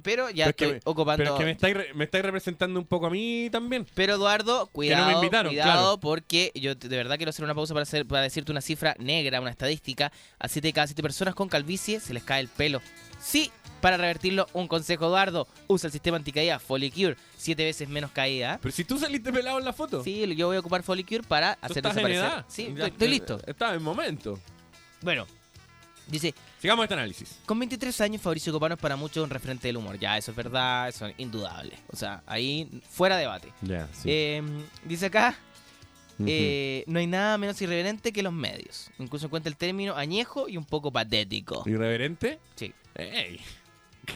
[0.00, 1.24] Pero ya Pero es que estoy me- ocupando...
[1.24, 3.84] Pero es que me estáis, re- me estáis representando un poco a mí también.
[3.94, 5.98] Pero Eduardo, cuidado, invitaron, cuidado, claro.
[6.00, 9.40] porque yo de verdad quiero hacer una pausa para, hacer, para decirte una cifra negra,
[9.40, 10.12] una estadística.
[10.38, 12.80] A 7 de cada 7 personas con calvicie se les cae el pelo.
[13.20, 13.50] Sí,
[13.80, 15.48] para revertirlo, un consejo, Eduardo.
[15.66, 18.60] Usa el sistema anticaída Folicure, 7 veces menos caída.
[18.62, 20.04] Pero si tú saliste pelado en la foto.
[20.04, 22.44] Sí, yo voy a ocupar Folicure para hacer desaparecer.
[22.46, 23.40] Sí, estoy, estoy listo.
[23.44, 24.38] Estás en momento.
[25.02, 25.26] Bueno,
[26.06, 27.38] dice, Sigamos este análisis.
[27.46, 29.96] Con 23 años, Fabricio Copano es para muchos un referente del humor.
[29.96, 31.78] Ya, eso es verdad, eso es indudable.
[31.92, 33.52] O sea, ahí fuera debate.
[33.62, 34.08] Ya, sí.
[34.10, 34.42] Eh,
[34.84, 35.36] dice acá,
[36.26, 38.90] eh, no hay nada menos irreverente que los medios.
[38.98, 41.62] Incluso encuentra el término añejo y un poco patético.
[41.64, 42.40] ¿Irreverente?
[42.56, 42.74] Sí.
[42.96, 43.40] ¡Ey!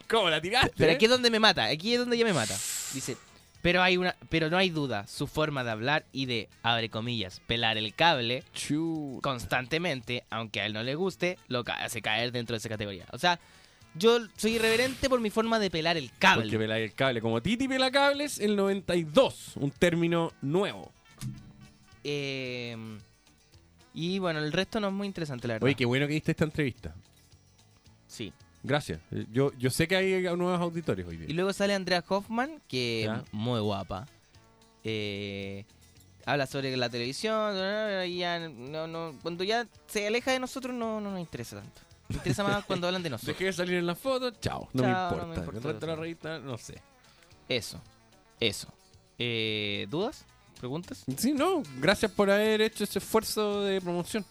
[0.08, 0.72] ¿Cómo la tiraste?
[0.76, 0.94] Pero eh?
[0.96, 2.54] aquí es donde me mata, aquí es donde ya me mata.
[2.92, 3.16] Dice,
[3.62, 7.40] pero hay una, pero no hay duda, su forma de hablar y de, abre comillas,
[7.46, 8.42] pelar el cable
[9.22, 13.06] constantemente, aunque a él no le guste, lo hace caer dentro de esa categoría.
[13.12, 13.38] O sea,
[13.94, 16.44] yo soy irreverente por mi forma de pelar el cable.
[16.44, 17.20] Porque peláis el cable.
[17.20, 19.52] Como Titi pela cables, el 92.
[19.56, 20.90] Un término nuevo.
[22.02, 22.76] Eh,
[23.94, 25.66] y bueno, el resto no es muy interesante, la verdad.
[25.66, 26.94] Oye, qué bueno que diste esta entrevista.
[28.06, 28.32] Sí.
[28.62, 29.00] Gracias.
[29.10, 31.34] Eh, Yo, yo sé que hay nuevos auditores hoy Y día.
[31.34, 33.24] luego sale Andrea Hoffman, que Ya.
[33.32, 34.06] muy guapa.
[34.84, 35.64] Eh,
[36.24, 37.54] habla sobre la televisión.
[38.06, 41.80] y ya no, no, cuando ya se aleja de nosotros, no, no nos interesa tanto.
[42.08, 43.36] Me interesa más cuando hablan de nosotros.
[43.36, 44.68] Dejé de salir en la foto, chao.
[44.72, 45.26] No, me, Chao, no importa.
[45.26, 46.80] me importa El resto de la revista, no sé.
[47.48, 47.80] Eso.
[48.38, 48.68] Eso.
[49.18, 50.24] Eh, ¿Dudas?
[50.58, 51.04] ¿Preguntas?
[51.16, 51.62] Sí, no.
[51.78, 54.24] Gracias por haber hecho ese esfuerzo de promoción.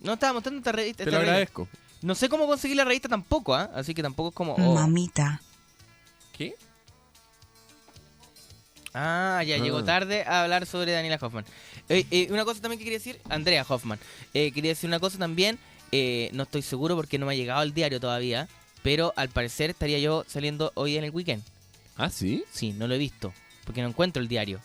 [0.00, 1.04] No estaba mostrando esta revista.
[1.04, 1.32] Te esta lo revista.
[1.32, 1.68] agradezco.
[2.02, 3.70] No sé cómo conseguir la revista tampoco, ¿ah?
[3.74, 4.54] Así que tampoco es como.
[4.54, 4.74] oh.
[4.74, 5.40] Mamita.
[6.36, 6.54] ¿Qué?
[8.94, 9.84] Ah, ya, llegó Ah.
[9.84, 11.44] tarde a hablar sobre Daniela Hoffman.
[11.88, 13.98] Eh, eh, una cosa también que quería decir, Andrea Hoffman.
[14.34, 15.58] Eh, quería decir una cosa también,
[15.92, 18.48] eh, no estoy seguro porque no me ha llegado el diario todavía,
[18.82, 21.42] pero al parecer estaría yo saliendo hoy en el weekend.
[21.96, 22.44] ¿Ah, sí?
[22.52, 23.32] Sí, no lo he visto,
[23.64, 24.60] porque no encuentro el diario.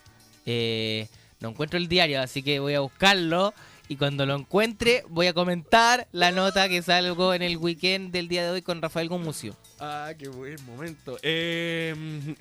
[0.45, 1.07] Eh,
[1.39, 3.53] no encuentro el diario, así que voy a buscarlo
[3.89, 8.27] y cuando lo encuentre voy a comentar la nota que salgo en el weekend del
[8.27, 9.55] día de hoy con Rafael Gumucio.
[9.79, 11.17] Ah, qué buen momento.
[11.21, 11.95] Eh,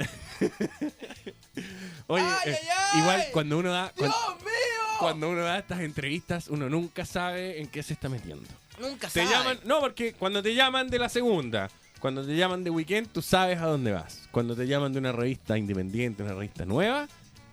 [2.08, 3.00] Oye, Ay, eh, ay, ay.
[3.00, 4.52] igual cuando uno da cuan- ¡Dios mío!
[4.98, 8.48] cuando uno da estas entrevistas, uno nunca sabe en qué se está metiendo.
[8.80, 9.30] Nunca Te sabe.
[9.34, 11.68] llaman, no, porque cuando te llaman de la segunda,
[12.00, 14.28] cuando te llaman de weekend, tú sabes a dónde vas.
[14.30, 17.08] Cuando te llaman de una revista independiente, una revista nueva,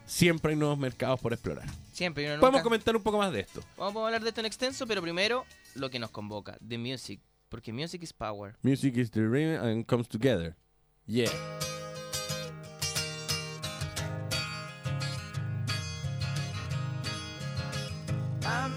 [0.06, 1.68] siempre hay nuevos mercados por explorar.
[1.92, 2.26] Siempre.
[2.26, 3.62] uno Podemos nunca- comentar un poco más de esto.
[3.78, 7.22] Vamos a hablar de esto en extenso, pero primero lo que nos convoca, The Music.
[7.50, 8.56] Porque Music is Power.
[8.63, 10.56] Music is the rhythm and comes together.
[11.06, 11.30] Yeah.
[18.45, 18.74] I'm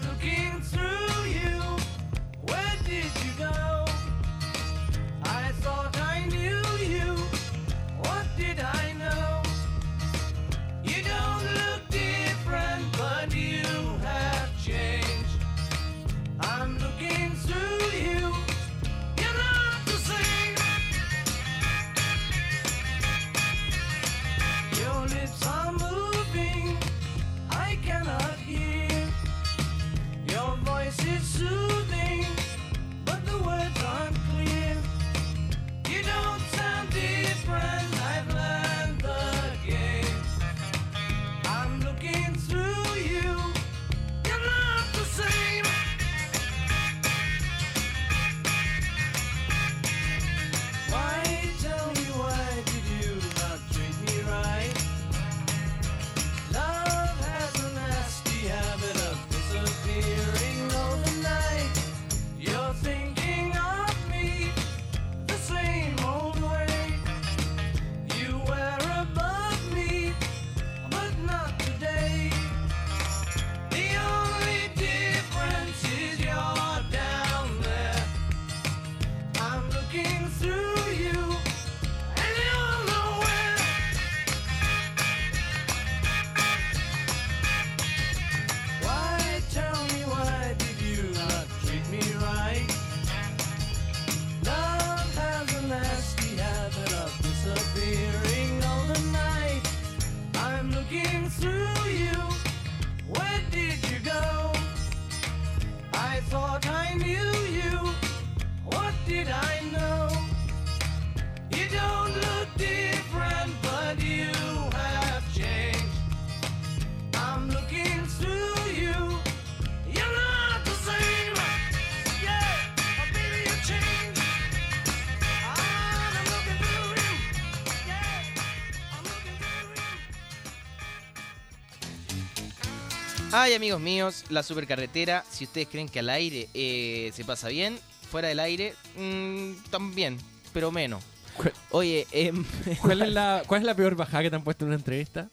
[133.57, 137.79] amigos míos, la supercarretera, si ustedes creen que al aire eh, se pasa bien,
[138.09, 140.17] fuera del aire, mm, también,
[140.53, 141.03] pero menos.
[141.35, 142.43] ¿Cuál- Oye, em,
[142.81, 145.29] ¿Cuál es, la, ¿Cuál es la peor bajada que te han puesto en una entrevista?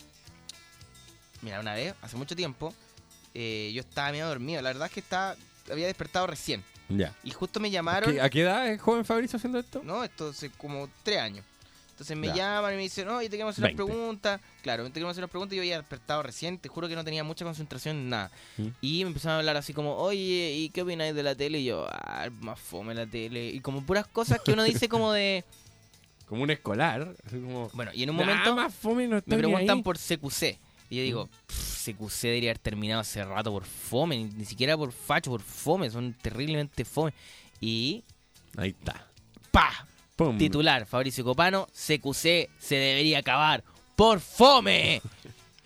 [1.43, 2.75] mira, una vez, hace mucho tiempo,
[3.35, 4.63] eh, yo estaba medio dormido.
[4.63, 5.37] La verdad es que estaba,
[5.71, 6.65] había despertado recién.
[6.89, 7.15] Ya.
[7.23, 8.13] Y justo me llamaron.
[8.13, 9.83] ¿Qué- ¿A qué edad es joven Fabricio haciendo esto?
[9.85, 11.45] No, esto hace como tres años.
[11.95, 12.35] Entonces me Ya.
[12.35, 13.85] llaman y me dicen, no, y te queremos hacer unas 20.
[13.93, 14.41] preguntas.
[14.63, 16.59] Claro, te queremos hacer unas preguntas y yo había despertado recién.
[16.59, 18.31] Te juro que no tenía mucha concentración en nada.
[18.57, 18.67] ¿Mm?
[18.81, 21.61] Y me empezaron a hablar así como, oye, ¿y qué opináis de la tele?
[21.61, 23.49] Y yo, ah, más fome la tele.
[23.51, 25.45] Y como puras cosas que uno dice como de...
[26.27, 27.15] Como un escolar.
[27.27, 29.83] Así como, Bueno, y en un "Nah, momento más fome no me preguntan ahí".
[29.83, 30.59] por CQC.
[30.91, 34.17] Y yo digo, "Pff, CQC debería haber terminado hace rato por fome.
[34.17, 35.91] Ni, ni siquiera por facho, por fome.
[35.91, 37.13] Son terriblemente fome.
[37.61, 38.03] Y...
[38.57, 39.07] Ahí está.
[39.51, 39.87] ¡Pa!
[40.17, 40.39] Pum.
[40.39, 43.65] Titular, Fabricio Copano, CQC se debería acabar
[43.97, 45.03] por fome.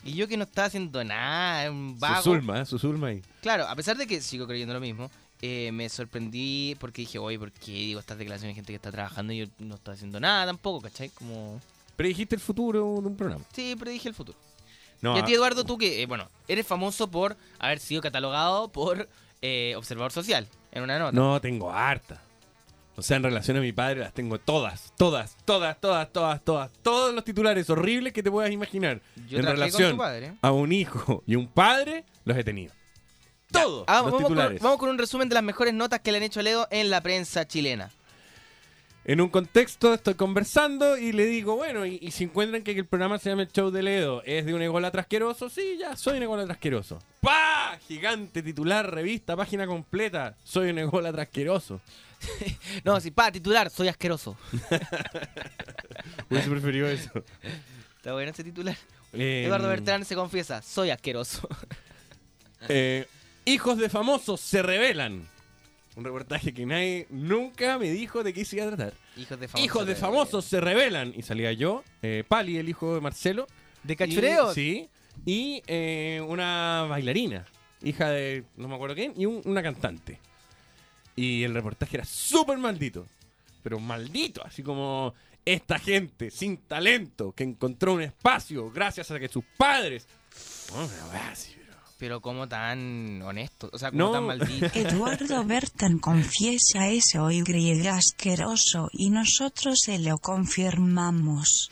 [0.05, 2.23] Y yo que no estaba haciendo nada, un vago.
[2.23, 2.67] Su Zulma, ¿eh?
[2.67, 3.23] su Zulma ahí.
[3.43, 5.11] Claro, a pesar de que sigo creyendo lo mismo,
[5.43, 8.91] eh, me sorprendí porque dije, oye, ¿por qué digo estas declaraciones de gente que está
[8.91, 11.11] trabajando y yo no estoy haciendo nada tampoco, ¿cachai?
[11.11, 11.61] Como...
[11.97, 13.45] Predijiste el futuro de un programa.
[13.53, 14.39] Sí, pero dije el futuro.
[15.01, 18.01] No, y a ti, ah, Eduardo, tú que, eh, bueno, eres famoso por haber sido
[18.01, 19.09] catalogado por
[19.43, 21.13] eh, observador social en una nota.
[21.13, 22.21] no, tengo harta.
[22.99, 26.71] O sea, en relación a mi padre las tengo todas, todas, todas, todas, todas, todas.
[26.83, 29.01] Todos los titulares horribles que te puedas imaginar.
[29.29, 30.33] yo en relación con tu padre.
[30.43, 32.73] a un hijo y un padre, los he tenido.
[33.53, 34.61] Todos ah, los vamos, con, titulares.
[34.61, 36.91] vamos con un resumen de las mejores notas que le han hecho a Leo en
[36.91, 37.93] la prensa chilena.
[39.05, 42.87] En un contexto estoy conversando y le digo, bueno, y, y si encuentran que el
[42.87, 45.49] programa se llama El Show de Ledo, ¿es de un ególatra asqueroso?
[45.49, 46.99] Sí, ya, soy un ególatra asqueroso.
[47.21, 47.79] ¡Pah!
[47.87, 50.35] Gigante, titular, revista, página completa.
[50.43, 51.81] Soy un ególatra asqueroso.
[52.85, 54.37] No, sí, pa, titular, soy asqueroso.
[56.31, 57.11] Hubiese preferido eso.
[57.97, 58.77] Está bueno ese titular.
[59.13, 61.49] Eh, Eduardo Bertrán se confiesa, soy asqueroso.
[62.69, 63.07] eh,
[63.45, 65.27] Hijos de famosos se revelan.
[65.97, 68.93] Un reportaje que nadie nunca me dijo de qué se iba a tratar.
[69.17, 69.65] Hijos de famosos.
[69.65, 71.13] Hijos de famosos se revelan.
[71.17, 73.47] Y salía yo, eh, Pali, el hijo de Marcelo.
[73.83, 74.53] ¿De cachureo?
[74.55, 74.89] Sí.
[75.25, 77.45] Y eh, una bailarina,
[77.83, 80.21] hija de no me acuerdo quién, y un- una cantante.
[81.19, 83.07] Y el reportaje era súper maldito.
[83.63, 85.15] Pero maldito, así como
[85.45, 90.07] esta gente sin talento que encontró un espacio gracias a que sus padres.
[90.75, 90.89] Oh,
[91.31, 94.13] así, pero- Pero como tan honesto, o sea, como No.
[94.13, 94.67] tan maldito.
[94.75, 101.71] Eduardo Bertan confiesa ese Y asqueroso y nosotros se lo confirmamos.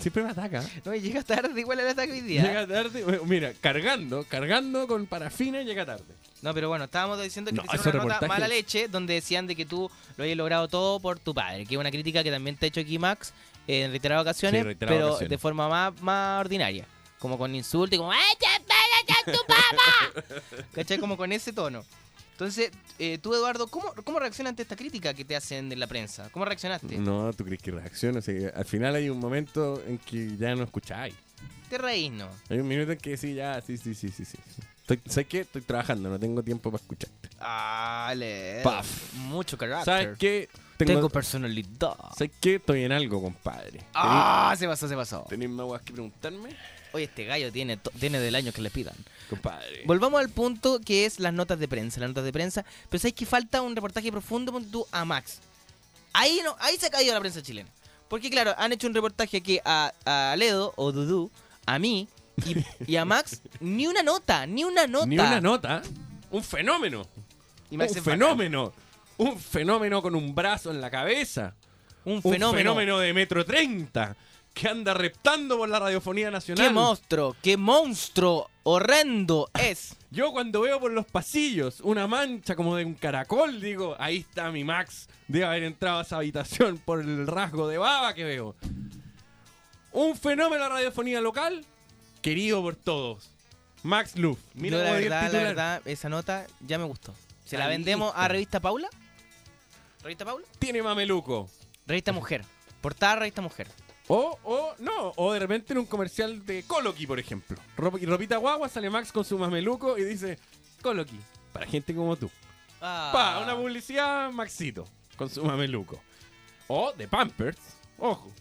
[0.00, 0.68] Siempre me ataca.
[0.84, 2.42] No, y llega tarde igual al ataque hoy día.
[2.42, 6.12] Llega tarde, mira, cargando, cargando con parafina llega tarde.
[6.42, 9.46] No, pero bueno, estábamos diciendo que No, te hicieron una nota mala leche donde decían
[9.46, 12.30] de que tú lo habías logrado todo por tu padre, que es una crítica que
[12.30, 13.32] también te ha hecho aquí Max
[13.66, 15.30] eh, en reiteradas ocasiones, Sí, pero ocasiones.
[15.30, 16.84] de forma más, más ordinaria,
[17.20, 20.26] como con insulto y como ¡Ay, ya, tu papá!
[20.74, 20.98] ¿Cachai?
[20.98, 21.84] Como con ese tono.
[22.32, 25.86] Entonces, eh, tú, Eduardo, ¿cómo, ¿cómo reaccionas ante esta crítica que te hacen en la
[25.86, 26.28] prensa?
[26.32, 26.98] ¿Cómo reaccionaste?
[26.98, 28.18] No, tú crees que reacciona.
[28.18, 31.14] O sea, al final hay un momento en que ya no escucháis.
[31.70, 32.28] Te reís, ¿no?
[32.48, 34.38] Hay un minuto en que sí, ya, sí, sí, sí, sí, sí.
[34.92, 35.40] Estoy, ¿Sabes qué?
[35.40, 37.30] Estoy trabajando, no tengo tiempo para escucharte.
[37.40, 38.60] Ah, le...
[38.62, 39.14] Paf.
[39.14, 39.84] Mucho carácter.
[39.84, 40.48] ¿Sabes qué?
[40.76, 41.96] Tengo personalidad.
[42.16, 42.56] ¿Sabes qué?
[42.56, 43.80] Estoy en algo, compadre.
[43.94, 45.24] Ah, se pasó, se pasó.
[45.28, 46.56] ¿Tenéis más guas que preguntarme?
[46.92, 48.94] Oye, este gallo tiene, tiene del año que le pidan.
[49.30, 49.82] Compadre.
[49.86, 52.64] Volvamos al punto que es las notas de prensa, las notas de prensa.
[52.90, 55.38] Pero sabes que falta un reportaje profundo tú a Max.
[56.12, 57.70] Ahí no, ahí se ha caído la prensa chilena.
[58.08, 61.30] Porque claro, han hecho un reportaje aquí a, a Ledo o Dudu,
[61.64, 62.08] a mí
[62.44, 65.06] y, y a Max, ni una nota, ni una nota.
[65.06, 65.82] Ni una nota.
[66.30, 67.06] Un fenómeno.
[67.70, 68.12] Y Max un bacán.
[68.12, 68.72] fenómeno.
[69.18, 71.54] Un fenómeno con un brazo en la cabeza.
[72.04, 72.52] Un Un fenómeno.
[72.58, 74.16] fenómeno de metro 30
[74.52, 76.66] que anda reptando por la radiofonía nacional.
[76.66, 77.36] ¡Qué monstruo!
[77.42, 79.96] ¡Qué monstruo horrendo es!
[80.10, 84.50] Yo cuando veo por los pasillos una mancha como de un caracol, digo, ahí está
[84.50, 85.08] mi Max.
[85.26, 88.54] Debe haber entrado a esa habitación por el rasgo de baba que veo.
[89.92, 91.64] Un fenómeno de la radiofonía local,
[92.22, 93.28] querido por todos.
[93.82, 94.38] Max Luff.
[94.54, 97.14] Mira Yo, la verdad, la verdad, esa nota ya me gustó.
[97.44, 98.24] ¿Se la vendemos lista.
[98.24, 98.88] a Revista Paula?
[100.02, 100.46] ¿Revista Paula?
[100.58, 101.50] Tiene mameluco.
[101.86, 102.44] Revista Mujer.
[102.80, 103.68] Portada Revista Mujer.
[104.08, 107.56] O, o, no, o de repente en un comercial de Coloqui, por ejemplo.
[107.76, 110.38] Rop- y ropita guagua, sale Max con su mameluco y dice,
[110.82, 111.18] Coloqui,
[111.52, 112.30] para gente como tú.
[112.80, 113.10] Ah.
[113.12, 116.00] Pa, una publicidad Maxito, con su mameluco.
[116.66, 117.58] O de Pampers,
[117.98, 118.32] ojo.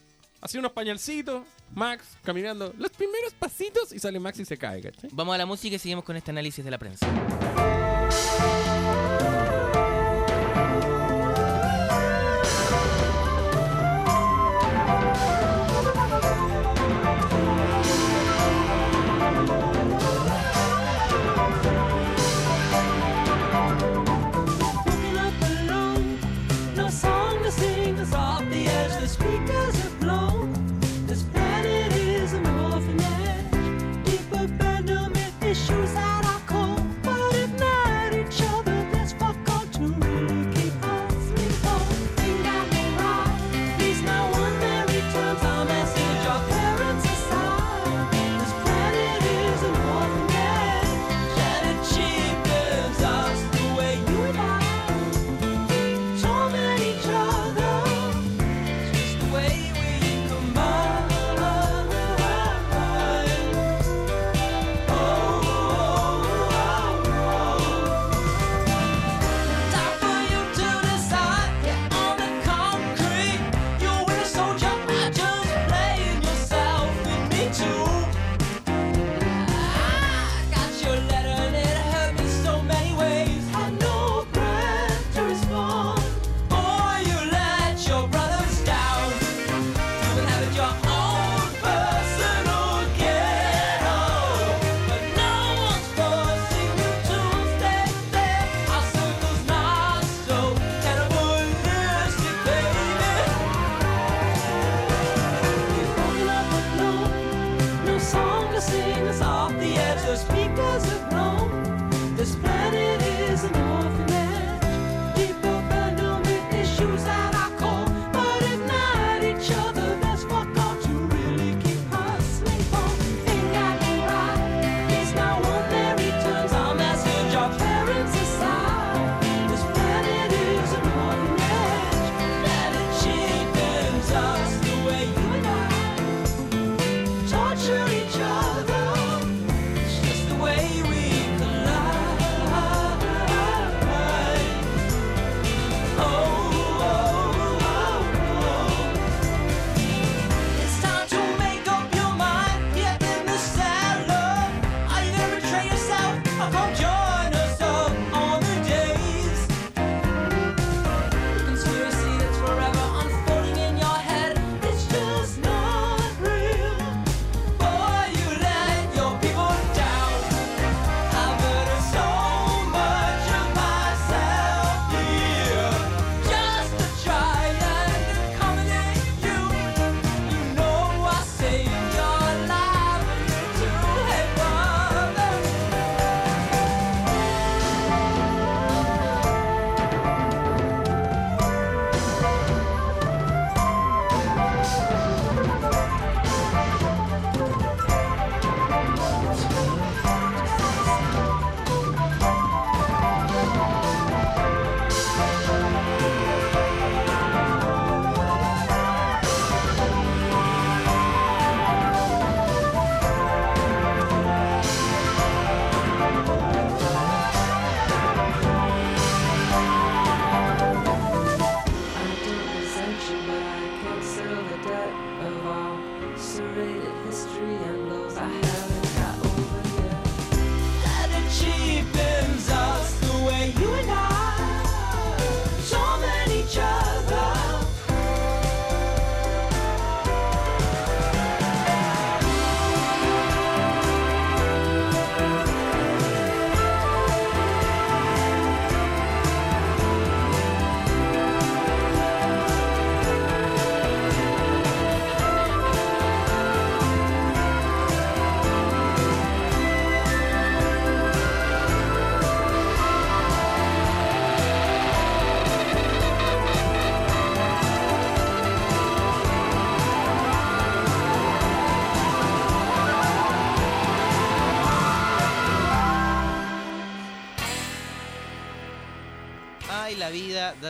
[0.41, 1.43] Así unos pañalcitos,
[1.73, 5.09] Max caminando los primeros pasitos y sale Max y se cae, ¿cachai?
[5.13, 7.07] Vamos a la música y seguimos con este análisis de la prensa.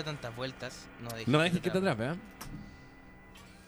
[0.03, 0.87] Da tantas vueltas.
[1.01, 2.15] No dejes, No dejes que te atrape, ¿eh?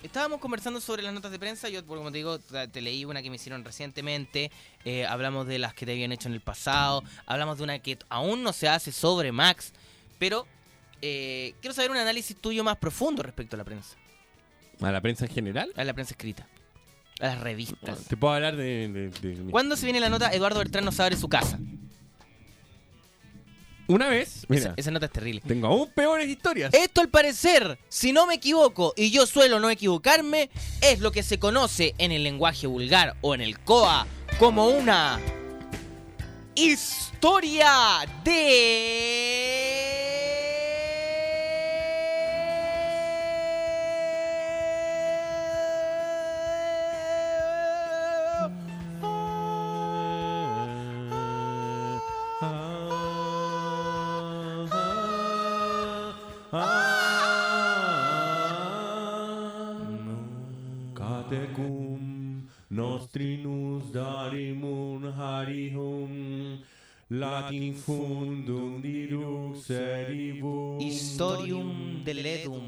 [0.04, 1.70] Estábamos conversando sobre las notas de prensa.
[1.70, 4.52] Yo, como te digo, te te leí una que me hicieron recientemente.
[4.84, 7.04] eh, hablamos de las que te habían hecho en el pasado.
[7.26, 9.72] Hablamos de una que aún no se hace sobre Max.
[10.20, 10.46] Pero
[11.02, 13.96] eh, quiero saber un análisis tuyo más profundo respecto a la prensa.
[14.82, 15.72] ¿A la prensa en general?
[15.78, 16.48] A la prensa escrita.
[17.22, 18.04] A las revistas.
[18.06, 18.90] Te puedo hablar de...
[18.90, 21.60] de- de- ¿Cuándo se viene la nota Eduardo Bertrán no sabe su casa?
[23.88, 25.42] Una vez, mira, Esa, esa nota es terrible.
[25.46, 26.74] tengo aún peores historias.
[26.74, 30.50] Esto al parecer, si no me equivoco, y yo suelo no equivocarme,
[30.82, 34.08] es lo que se conoce en el lenguaje vulgar o en el COA
[34.40, 35.20] como una
[36.56, 40.03] historia Catecum
[63.14, 66.58] nostrinus darimun harihum
[67.12, 69.68] latin fundum dirux
[70.80, 72.64] Historium de Ledum.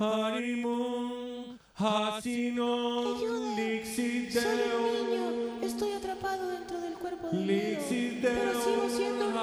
[0.00, 8.20] Harimum hasinum lixit deum Estoy atrapado dentro del cuerpo de lixit.
[8.20, 9.34] Pero sigo siendo un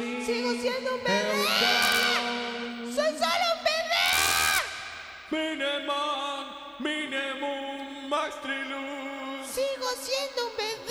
[0.00, 0.26] niño.
[0.26, 1.44] Sigo siendo un bebé.
[2.94, 3.80] Soy solo un bebé.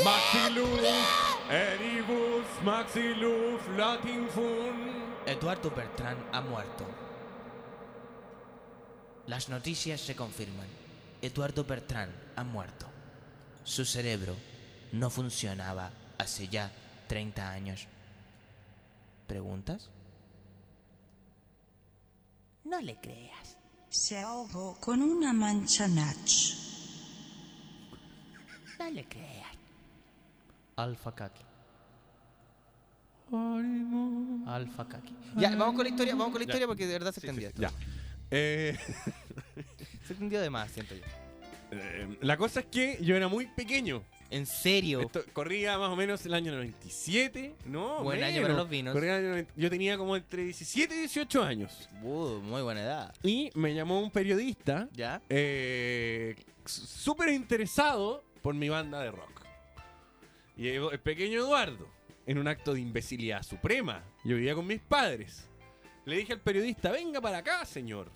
[0.04, 0.82] Maxilus
[1.50, 6.86] eribus maxilus latin fund Eduardo Bertrán ha muerto.
[9.28, 10.68] Las noticias se confirman.
[11.22, 12.88] Eduardo Bertrán ha muerto.
[13.64, 14.36] Su cerebro
[14.94, 16.72] no funcionaba hace ya
[17.08, 17.88] 30 años.
[19.28, 19.90] ¿Preguntas?
[22.64, 23.58] No le creas.
[23.90, 26.79] Se ahogó con una mancha Nach.
[28.80, 29.48] No le creas.
[30.76, 31.42] Alfa Kaki.
[34.48, 35.14] Alfa Kaki.
[35.38, 37.50] Ya, vamos con la historia, vamos con la historia porque de verdad se extendió.
[37.50, 37.62] esto.
[37.62, 37.72] Ya.
[38.32, 38.78] Eh,
[40.06, 41.02] Se extendió de más, siento yo.
[41.72, 44.02] eh, la cosa es que yo era muy pequeño.
[44.32, 45.02] ¿En serio?
[45.02, 48.04] Esto corría más o menos el año 97, ¿no?
[48.04, 48.48] Buen año menos.
[48.50, 48.94] para los vinos.
[48.94, 49.54] Corría el año 90.
[49.56, 51.90] Yo tenía como entre 17 y 18 años.
[52.04, 53.14] Uh, muy buena edad.
[53.24, 55.20] Y me llamó un periodista ¿Ya?
[55.30, 59.42] eh, s- súper interesado por mi banda de rock.
[60.58, 61.88] Y el pequeño Eduardo,
[62.26, 65.48] en un acto de imbecilidad suprema, yo vivía con mis padres.
[66.06, 68.12] Le dije al periodista, venga para acá, señor.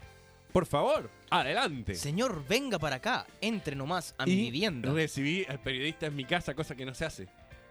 [0.51, 1.95] Por favor, adelante.
[1.95, 3.26] Señor, venga para acá.
[3.41, 4.91] Entre nomás a mi y vivienda.
[4.91, 7.28] recibí al periodista en mi casa, cosa que no se hace.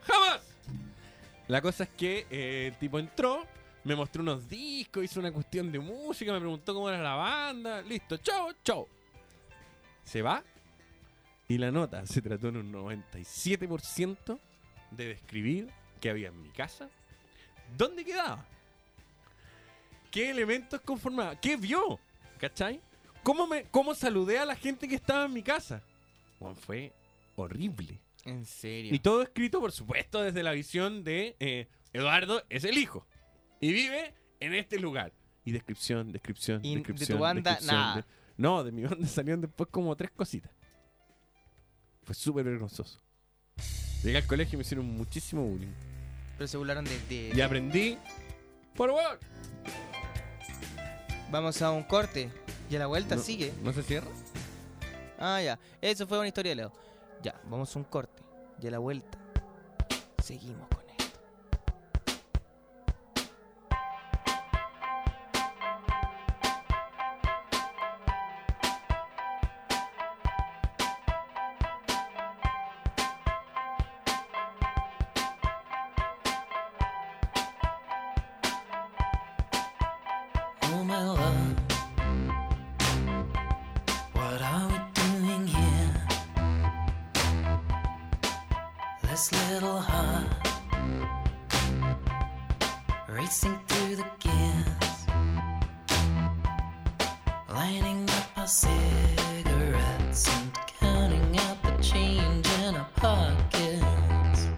[0.06, 0.40] ¡Jamás!
[1.48, 3.46] La cosa es que eh, el tipo entró,
[3.84, 7.82] me mostró unos discos, hizo una cuestión de música, me preguntó cómo era la banda.
[7.82, 8.88] Listo, chao, chao.
[10.02, 10.42] Se va
[11.52, 14.38] y la nota se trató en un 97%
[14.90, 15.68] de describir
[16.00, 16.88] qué había en mi casa,
[17.76, 18.42] dónde quedaba,
[20.10, 21.98] qué elementos conformaba, qué vio,
[22.38, 22.80] ¿cachai?
[23.22, 25.82] ¿Cómo, me, ¿Cómo saludé a la gente que estaba en mi casa?
[26.38, 26.92] Juan, fue
[27.36, 28.00] horrible.
[28.24, 28.94] En serio.
[28.94, 33.06] Y todo escrito, por supuesto, desde la visión de eh, Eduardo es el hijo.
[33.60, 35.12] Y vive en este lugar.
[35.44, 37.20] Y descripción, descripción, Y de tu descripción.
[37.20, 37.96] banda, descripción, nada.
[37.96, 38.04] de-
[38.38, 40.50] No, de mi banda salieron después como tres cositas.
[42.04, 42.98] Fue súper vergonzoso.
[44.02, 45.72] Llegué al colegio y me hicieron muchísimo bullying.
[46.36, 47.96] Pero se burlaron de, de- Y aprendí.
[48.74, 49.20] Por favor.
[51.30, 52.30] Vamos a un corte.
[52.70, 53.52] Y a la vuelta No- sigue.
[53.62, 54.08] ¿No se cierra?
[55.18, 55.58] Ah, ya.
[55.80, 56.72] Eso fue una historia de Leo.
[57.22, 58.22] Ya, vamos a un corte.
[58.60, 59.18] Y a la vuelta.
[60.22, 60.68] Seguimos
[89.22, 90.26] This little heart
[93.08, 95.06] racing through the gears,
[97.48, 104.48] lining up our cigarettes and counting out the change in our pockets.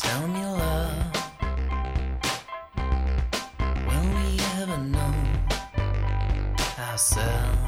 [0.00, 1.16] Tell me, love.
[3.88, 5.14] Will we ever know
[6.78, 7.65] ourselves?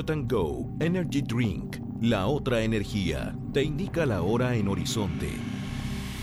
[0.00, 5.28] Shot and Go Energy Drink, la otra energía, te indica la hora en horizonte.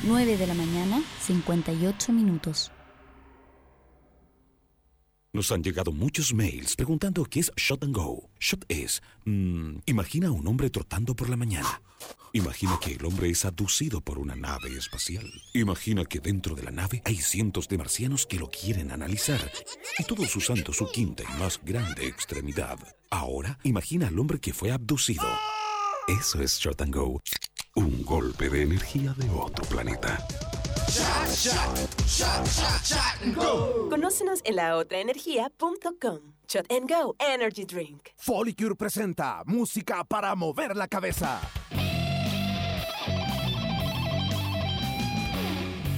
[0.04, 2.72] 9 de la mañana, 58 minutos.
[5.38, 8.28] Nos han llegado muchos mails preguntando qué es Shot and Go.
[8.40, 11.80] Shot es, mm, imagina a un hombre trotando por la mañana.
[12.34, 15.32] Imagina que el hombre es abducido por una nave espacial.
[15.54, 19.52] Imagina que dentro de la nave hay cientos de marcianos que lo quieren analizar.
[20.00, 22.80] Y todos usando su quinta y más grande extremidad.
[23.12, 25.28] Ahora, imagina al hombre que fue abducido.
[26.08, 27.22] Eso es Shot and Go.
[27.76, 30.18] Un golpe de energía de otro planeta.
[33.90, 36.34] Conócenos en laotraenergia.com.
[36.48, 38.10] Shot and Go Energy Drink.
[38.16, 41.42] Folicure presenta música para mover la cabeza.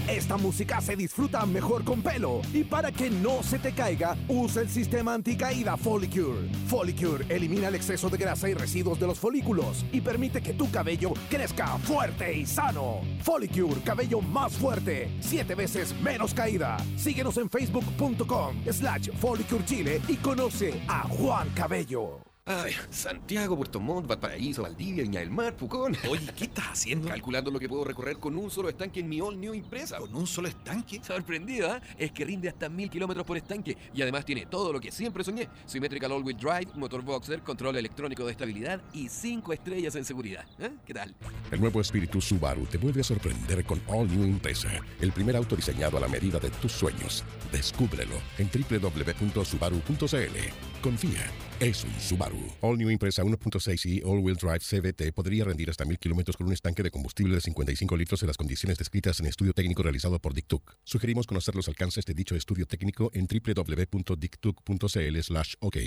[0.09, 4.63] Esta música se disfruta mejor con pelo y para que no se te caiga, usa
[4.63, 6.49] el sistema anticaída Folicure.
[6.67, 10.71] Folicure elimina el exceso de grasa y residuos de los folículos y permite que tu
[10.71, 13.01] cabello crezca fuerte y sano.
[13.21, 16.77] Folicure, cabello más fuerte, siete veces menos caída.
[16.97, 22.28] Síguenos en facebook.com slash Folicure Chile y conoce a Juan Cabello.
[22.51, 25.95] Ay, Santiago, Puerto Montt, Valparaíso, Valdivia, Viña del Mar, Pucón.
[26.09, 27.07] Oye, ¿qué estás haciendo?
[27.07, 29.99] Calculando lo que puedo recorrer con un solo estanque en mi All New Impresa.
[29.99, 30.99] ¿Con un solo estanque?
[31.03, 31.79] Sorprendido, ¿ah?
[31.95, 35.23] Es que rinde hasta mil kilómetros por estanque y además tiene todo lo que siempre
[35.23, 40.43] soñé: Symmetrical All-Wheel Drive, motor boxer, control electrónico de estabilidad y cinco estrellas en seguridad.
[40.57, 40.71] ¿Eh?
[40.87, 41.13] ¿Qué tal?
[41.51, 45.55] El nuevo espíritu Subaru te vuelve a sorprender con All New Impresa, el primer auto
[45.55, 47.23] diseñado a la medida de tus sueños.
[47.51, 50.81] Descúbrelo en www.subaru.cl.
[50.81, 52.39] Confía, es un Subaru.
[52.61, 56.47] All New Impresa 1.6 y All Wheel Drive CVT podría rendir hasta 1000 kilómetros con
[56.47, 60.17] un estanque de combustible de 55 litros en las condiciones descritas en estudio técnico realizado
[60.19, 60.77] por Dictuc.
[60.83, 65.77] Sugerimos conocer los alcances de dicho estudio técnico en www.dictuc.cl/ok.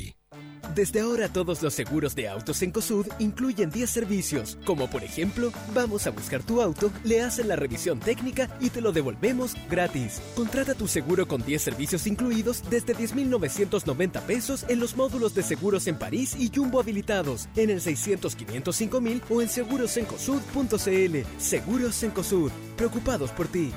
[0.74, 5.52] Desde ahora todos los seguros de autos en COSUD incluyen 10 servicios, como por ejemplo,
[5.74, 10.22] vamos a buscar tu auto, le hacen la revisión técnica y te lo devolvemos gratis.
[10.34, 15.86] Contrata tu seguro con 10 servicios incluidos desde 10.990 pesos en los módulos de seguros
[15.86, 21.18] en París y Jumbo habilitados, en el 600 505 mil o en segurosencosud.cl.
[21.38, 23.72] Seguros en COSUD, preocupados por ti.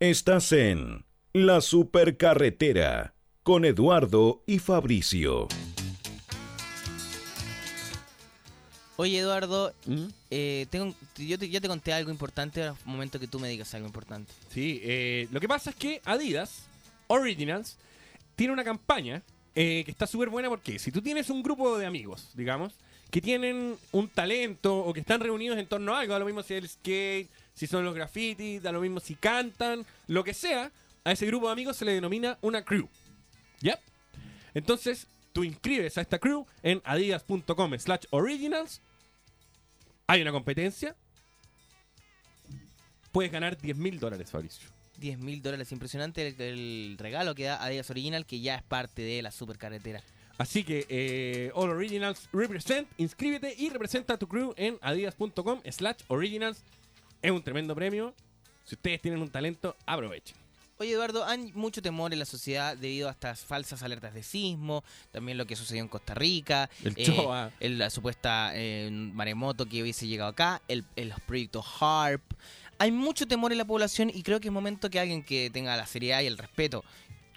[0.00, 5.48] Estás en La Supercarretera con Eduardo y Fabricio.
[9.00, 9.72] Oye, Eduardo,
[10.28, 13.72] eh, tengo, yo, te, yo te conté algo importante, es momento que tú me digas
[13.74, 14.32] algo importante.
[14.50, 16.64] Sí, eh, lo que pasa es que Adidas
[17.06, 17.78] Originals
[18.34, 19.22] tiene una campaña
[19.54, 22.74] eh, que está súper buena porque si tú tienes un grupo de amigos, digamos,
[23.12, 26.42] que tienen un talento o que están reunidos en torno a algo, da lo mismo
[26.42, 30.34] si es el skate, si son los grafitis, da lo mismo si cantan, lo que
[30.34, 30.72] sea,
[31.04, 32.88] a ese grupo de amigos se le denomina una crew.
[33.60, 33.78] ¿Ya?
[34.54, 38.80] Entonces, tú inscribes a esta crew en adidas.com slash originals.
[40.08, 40.96] Hay una competencia.
[43.12, 44.68] Puedes ganar 10 mil dólares, Fabricio.
[44.98, 49.02] 10 mil dólares, impresionante el, el regalo que da Adidas Original, que ya es parte
[49.02, 50.02] de la supercarretera.
[50.38, 55.98] Así que eh, All Originals Represent, inscríbete y representa a tu crew en adidas.com slash
[56.08, 56.62] originals.
[57.20, 58.14] Es un tremendo premio.
[58.64, 60.36] Si ustedes tienen un talento, aprovechen.
[60.80, 64.84] Oye, Eduardo, hay mucho temor en la sociedad debido a estas falsas alertas de sismo,
[65.10, 67.50] también lo que sucedió en Costa Rica, El eh, Choa.
[67.58, 72.22] el- la supuesta eh, maremoto que hubiese llegado acá, el, el- los proyectos HARP.
[72.78, 75.76] Hay mucho temor en la población y creo que es momento que alguien que tenga
[75.76, 76.84] la seriedad y el respeto,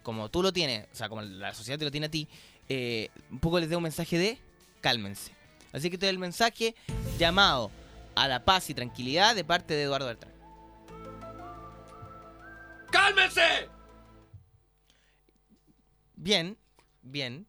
[0.03, 2.27] como tú lo tienes, o sea, como la sociedad te lo tiene a ti,
[2.69, 4.37] eh, un poco les dé un mensaje de
[4.81, 5.31] cálmense.
[5.73, 6.75] Así que te doy el mensaje
[7.17, 7.71] llamado
[8.13, 10.30] a la paz y tranquilidad de parte de Eduardo Bertrán.
[12.91, 13.69] ¡Cálmense!
[16.15, 16.57] Bien,
[17.01, 17.47] bien.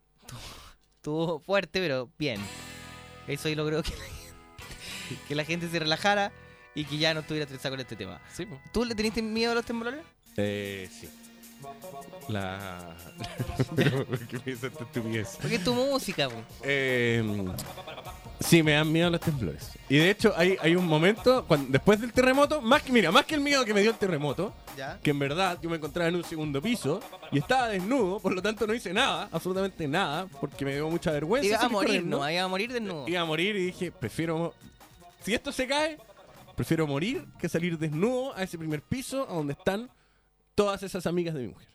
[0.96, 2.40] Estuvo fuerte, pero bien.
[3.26, 6.32] Eso ahí logró que la, gente, que la gente se relajara
[6.74, 8.20] y que ya no estuviera estresada con este tema.
[8.72, 10.00] ¿Tú le teniste miedo a los temblores?
[10.36, 11.08] Eh, sí.
[12.28, 12.96] La.
[13.76, 15.38] Pero, ¿por ¿Qué me dices esta estupidez?
[15.40, 16.42] Porque es tu música, po.
[16.62, 17.22] Eh,
[18.42, 19.70] sí, me dan miedo los temblores.
[19.88, 23.24] Y de hecho, hay, hay un momento, cuando, después del terremoto, más que, mira, más
[23.24, 24.98] que el miedo que me dio el terremoto, ¿Ya?
[25.02, 28.42] que en verdad yo me encontraba en un segundo piso y estaba desnudo, por lo
[28.42, 31.48] tanto no hice nada, absolutamente nada, porque me dio mucha vergüenza.
[31.48, 32.04] Iba a morir.
[32.04, 32.28] ¿no?
[32.30, 33.08] Iba a morir desnudo.
[33.08, 34.54] Iba a morir y dije, prefiero.
[35.22, 35.98] Si esto se cae,
[36.56, 39.90] prefiero morir que salir desnudo a ese primer piso a donde están
[40.54, 41.71] todas esas amigas de mi mujer.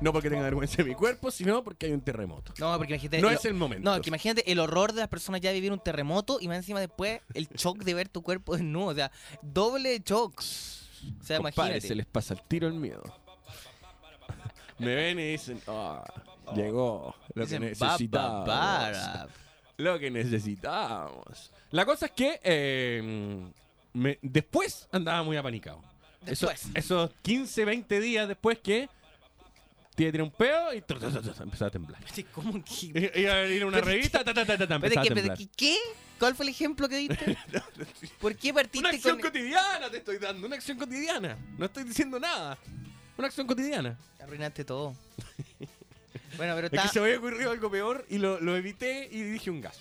[0.00, 2.52] No porque tenga vergüenza de mi cuerpo, sino porque hay un terremoto.
[2.58, 3.20] No, porque imagínate.
[3.20, 3.90] No es el momento.
[3.90, 6.80] No, que imagínate el horror de las personas ya vivir un terremoto y más encima
[6.80, 8.86] después el shock de ver tu cuerpo desnudo.
[8.88, 9.10] O sea,
[9.42, 10.40] doble shock.
[10.40, 11.80] O sea, Compadre, imagínate.
[11.88, 13.02] se les pasa el tiro el miedo.
[14.78, 16.04] Me ven y dicen, ah,
[16.54, 18.46] llegó lo Dicen, que "Ba, ba, necesitábamos.
[18.46, 19.28] bara".
[19.78, 21.52] Lo que necesitábamos.
[21.70, 23.50] La cosa es que eh,
[23.92, 25.82] me- después andaba muy apanicado.
[26.26, 26.68] Eso- Después.
[26.74, 28.88] esos 15, 20 días después que
[29.96, 32.00] tiene tiene un peo y tru, a temblar.
[32.32, 33.12] ¿Cómo que?
[33.16, 35.38] Iba a ir a una revista, ta, ta, ta, ta, ta, empezaba a Espérate, temblar.
[35.38, 35.76] ¿qué, ¿Qué?
[36.18, 37.36] ¿Cuál fue el ejemplo que diste?
[38.20, 39.30] ¿Por qué partiste Una acción con...
[39.30, 41.36] cotidiana te estoy dando, una acción cotidiana.
[41.58, 42.58] No estoy diciendo nada.
[43.16, 43.98] Una acción cotidiana.
[44.20, 44.94] Arruinaste todo.
[46.36, 46.88] bueno, pero Es que está...
[46.88, 49.78] se me había ocurrido algo peor y lo, lo evité y dije un gas.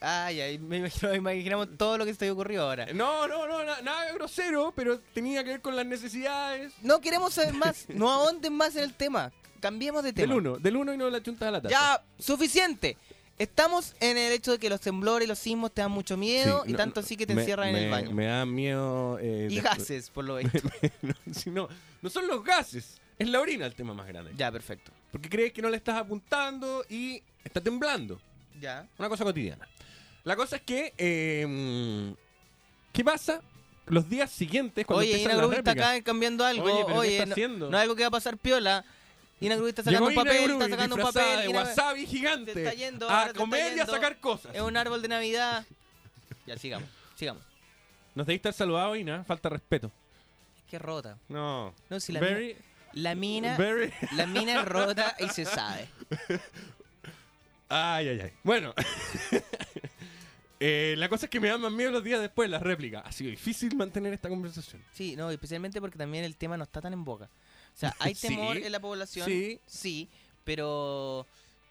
[0.00, 2.86] Ay, ay, me imagino, imaginamos todo lo que se te había ocurrido ahora.
[2.94, 6.72] No, no, no, na- nada grosero, pero tenía que ver con las necesidades.
[6.82, 7.86] No queremos saber más.
[7.88, 9.32] No ahonden más en el tema.
[9.60, 10.28] Cambiemos de tema.
[10.34, 11.70] Del uno, del uno y no de la chunta de la taza.
[11.74, 12.96] Ya, suficiente.
[13.38, 16.62] Estamos en el hecho de que los temblores y los sismos te dan mucho miedo
[16.64, 18.10] Sí, y no, tanto así que te me- encierran en el baño.
[18.10, 19.18] Me da miedo.
[19.20, 20.58] eh, y gases, por lo visto.
[21.02, 21.68] no, si no,
[22.02, 24.32] no son los gases, es la orina el tema más grande.
[24.36, 24.90] ya, perfecto.
[25.12, 28.20] Porque crees que no le estás apuntando y está temblando.
[28.60, 28.86] Ya.
[28.98, 29.68] Una cosa cotidiana.
[30.24, 30.92] La cosa es que.
[30.98, 32.14] eh,
[32.92, 33.40] ¿Qué pasa?
[33.86, 35.94] Los días siguientes, cuando Oye, empiezan las Grubin está réplicas.
[35.94, 36.64] acá cambiando algo.
[36.64, 37.70] Oye, pero ¿qué Oye, está no, haciendo?
[37.70, 38.84] no es algo que va a pasar piola.
[39.40, 41.38] Ina Grubin está sacando Llegó un papel, está sacando un papel.
[41.40, 42.52] de Ina- wasabi gigante.
[42.54, 44.54] Se está yendo, a comer y a sacar cosas.
[44.54, 45.64] Es un árbol de Navidad.
[46.46, 47.42] Ya, sigamos, sigamos.
[48.14, 49.22] Nos debiste estar saludado, Ina.
[49.24, 49.92] Falta respeto.
[50.68, 51.18] Qué rota.
[51.28, 51.72] No.
[51.88, 52.58] No, si la Very- mina,
[52.94, 55.88] la mina, very- la mina es rota y se sabe.
[57.68, 58.32] Ay, ay, ay.
[58.42, 58.74] Bueno.
[60.60, 63.04] Eh, la cosa es que me dan más miedo los días después, las réplicas.
[63.06, 64.82] Ha sido difícil mantener esta conversación.
[64.92, 67.30] Sí, no, especialmente porque también el tema no está tan en boca.
[67.78, 69.60] O sea, hay Sí, temor en la población, sí.
[69.66, 70.08] sí,
[70.42, 71.24] pero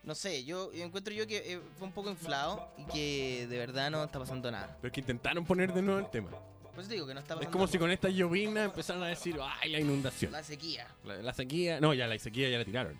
[0.03, 3.91] no sé, yo encuentro yo que eh, fue un poco inflado y que de verdad
[3.91, 4.77] no está pasando nada.
[4.81, 6.29] Pero es que intentaron poner de nuevo el tema.
[6.77, 9.35] Te digo que no está Es pasando como si con esta llovina empezaran a decir,
[9.41, 10.31] ay, la inundación.
[10.31, 10.87] la sequía.
[11.03, 12.97] La, la sequía, no, ya la sequía ya la tiraron.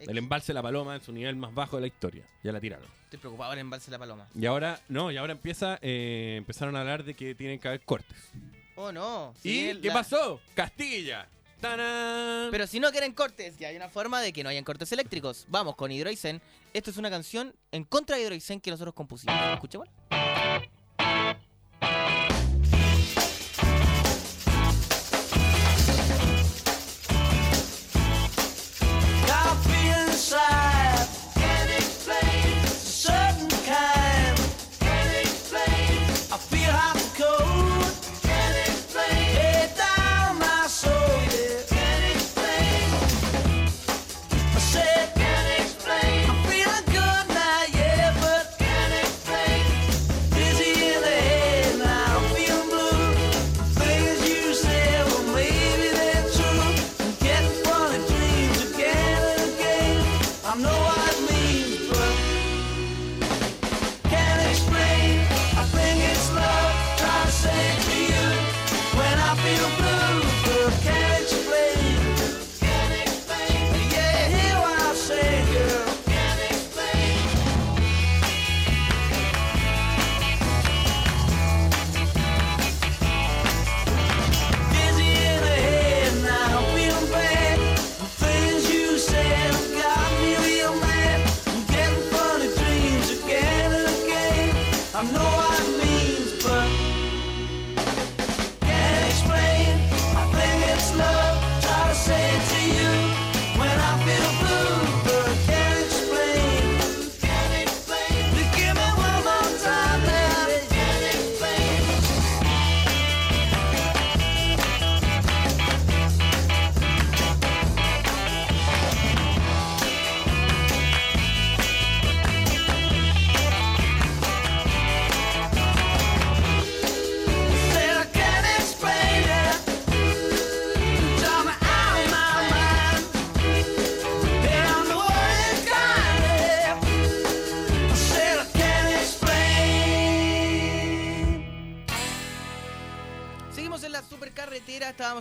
[0.00, 2.24] Es El embalse de la paloma en su nivel más bajo de la historia.
[2.42, 2.88] Ya la tiraron.
[3.04, 4.26] Estoy preocupado el embalse de la paloma.
[4.34, 7.82] Y ahora, no, y ahora empieza, eh, empezaron a hablar de que tienen que haber
[7.82, 8.16] cortes.
[8.74, 9.32] Oh, no.
[9.44, 10.40] ¿Y qué pasó?
[10.54, 11.28] Castilla.
[11.62, 15.46] Pero si no quieren cortes, ya hay una forma de que no hayan cortes eléctricos.
[15.48, 16.42] Vamos con Hidroicen.
[16.74, 19.36] Esto es una canción en contra de Hidroicen que nosotros compusimos.
[19.54, 19.88] Escuchemos.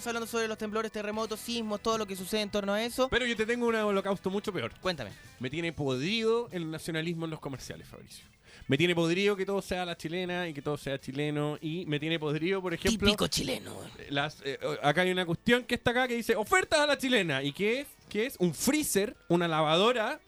[0.08, 3.08] Hablando sobre los temblores, terremotos, sismos, todo lo que sucede en torno a eso.
[3.10, 4.74] Pero yo te tengo un holocausto mucho peor.
[4.82, 5.12] Cuéntame.
[5.39, 8.26] Me tiene podrido el nacionalismo en los comerciales, Fabricio.
[8.68, 11.58] Me tiene podrido que todo sea la chilena y que todo sea chileno.
[11.62, 13.06] Y me tiene podrido, por ejemplo.
[13.06, 13.76] Típico chileno.
[14.10, 17.43] Las, eh, acá hay una cuestión que está acá que dice ofertas a la chilena.
[17.43, 17.88] ¿Y qué es?
[18.08, 18.36] ¿Qué es?
[18.39, 20.20] Un freezer, una lavadora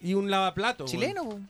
[0.00, 0.84] y un lavaplato.
[0.86, 1.24] Chileno.
[1.24, 1.40] po.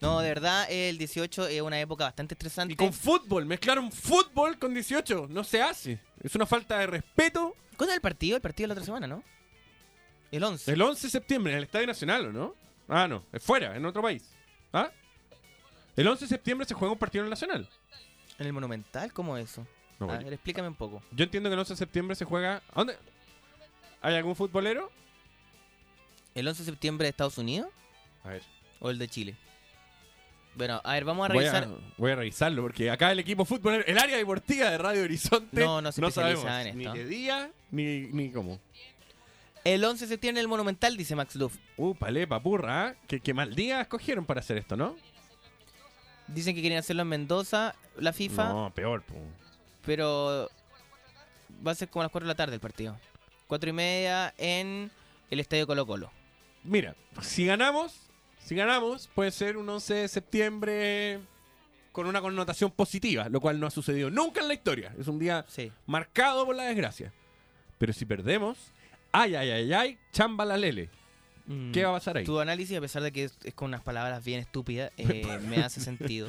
[0.00, 2.74] No, de verdad, el 18 es una época bastante estresante.
[2.74, 5.26] Y con fútbol, mezclaron fútbol con 18.
[5.28, 6.00] No se hace.
[6.22, 7.54] Es una falta de respeto.
[7.76, 8.36] ¿Cuándo es el partido?
[8.36, 9.22] El partido de la otra semana, ¿no?
[10.30, 10.72] El 11.
[10.72, 12.54] El 11 de septiembre, en el Estadio Nacional, ¿o no?
[12.88, 14.30] Ah, no, es fuera, en otro país.
[14.72, 14.90] ¿Ah?
[15.96, 17.68] El 11 de septiembre se juega un partido en el Nacional.
[18.38, 19.12] ¿En el Monumental?
[19.12, 19.66] ¿Cómo es eso?
[19.98, 21.02] No, a ver, explícame un poco.
[21.10, 22.62] Yo entiendo que el 11 de septiembre se juega.
[22.72, 22.96] ¿A dónde?
[24.00, 24.92] ¿Hay algún futbolero?
[26.34, 27.68] ¿El 11 de septiembre de Estados Unidos?
[28.22, 28.42] A ver.
[28.78, 29.36] ¿O el de Chile?
[30.54, 31.64] Bueno, a ver, vamos a Voy revisar.
[31.64, 35.60] a, voy a revisarlo porque acá el equipo futbolero, el área deportiva de Radio Horizonte,
[35.64, 36.94] No, no se especializa sabemos en ni esto.
[36.94, 38.58] qué día ni, ni cómo.
[39.64, 41.54] El 11 de septiembre el Monumental, dice Max Luff.
[41.76, 42.94] Uh, palé, papurra, ¿eh?
[43.06, 44.96] ¿Qué, qué mal día escogieron para hacer esto, ¿no?
[46.26, 49.14] Dicen que quieren hacerlo en Mendoza, la FIFA, No, peor, po.
[49.84, 50.50] pero
[51.66, 52.98] va a ser como a las 4 de la tarde el partido.
[53.46, 54.90] 4 y media en
[55.30, 56.10] el Estadio Colo Colo.
[56.64, 58.07] Mira, si ganamos,
[58.44, 61.20] si ganamos, puede ser un 11 de septiembre
[61.92, 64.94] con una connotación positiva, lo cual no ha sucedido nunca en la historia.
[64.98, 65.44] Es un día
[65.86, 67.12] marcado por la desgracia.
[67.78, 68.58] Pero si perdemos,
[69.12, 70.90] ay, ay, ay, ay, chamba la lele.
[71.46, 72.24] Mm, ¿Qué va a pasar ahí?
[72.24, 75.58] Tu análisis, a pesar de que es, es con unas palabras bien estúpidas, eh, me
[75.58, 76.28] hace sentido.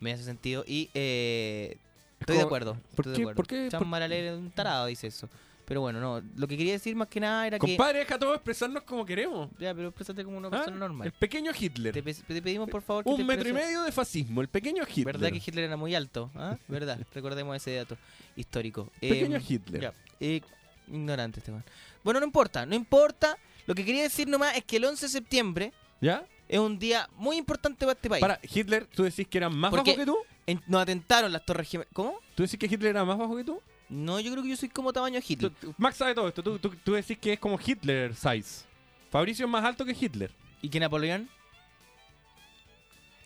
[0.00, 1.76] Me hace sentido y eh,
[2.20, 2.74] estoy de acuerdo.
[2.96, 3.36] ¿por estoy de qué- acuerdo.
[3.36, 5.28] por qué- por- Maralel es un tarado, dice eso.
[5.66, 6.22] Pero bueno, no.
[6.36, 9.48] Lo que quería decir más que nada era Compadre, deja todo expresarnos como queremos.
[9.56, 9.64] que.
[9.64, 10.50] Ya, pero expresate como una ¿Ah?
[10.50, 11.06] persona normal.
[11.06, 11.92] El pequeño Hitler.
[11.94, 14.82] Te, te pedimos por favor que te Un metro y medio de fascismo, el pequeño
[14.86, 15.06] Hitler.
[15.18, 16.30] ¿Verdad que Hitler era muy alto?
[16.34, 16.56] ¿Ah?
[16.68, 16.98] ¿Verdad?
[17.14, 17.96] Recordemos ese dato
[18.36, 18.90] histórico.
[19.00, 19.80] Pequeño Em, Hitler.
[19.82, 20.40] ya, eh,
[20.88, 21.64] ignorante este weón.
[22.02, 23.38] Bueno, no importa, no importa.
[23.66, 26.26] Lo que quería decir nomás es que el 11 de septiembre ¿Ya?
[26.46, 28.20] es un día muy importante para este país.
[28.20, 30.18] Para, Hitler, ¿tú decís que era más Porque bajo que tú?
[30.46, 31.90] en- nos atentaron las torres gemelas.
[31.94, 32.18] ¿Cómo?
[32.34, 33.62] ¿Tú decís que Hitler era más bajo que tú?
[33.88, 35.52] No, yo creo que yo soy como tamaño Hitler.
[35.76, 36.42] Max sabe todo esto.
[36.42, 38.64] Tú, tú, tú decís que es como Hitler size.
[39.10, 40.30] Fabricio es más alto que Hitler.
[40.62, 41.28] ¿Y que Napoleón?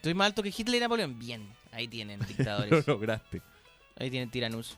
[0.02, 1.18] Soy más alto que Hitler y Napoleón.
[1.18, 2.86] Bien, ahí tienen Lo dictadores.
[2.86, 3.42] lograste.
[3.96, 4.76] ahí tienen tiranus.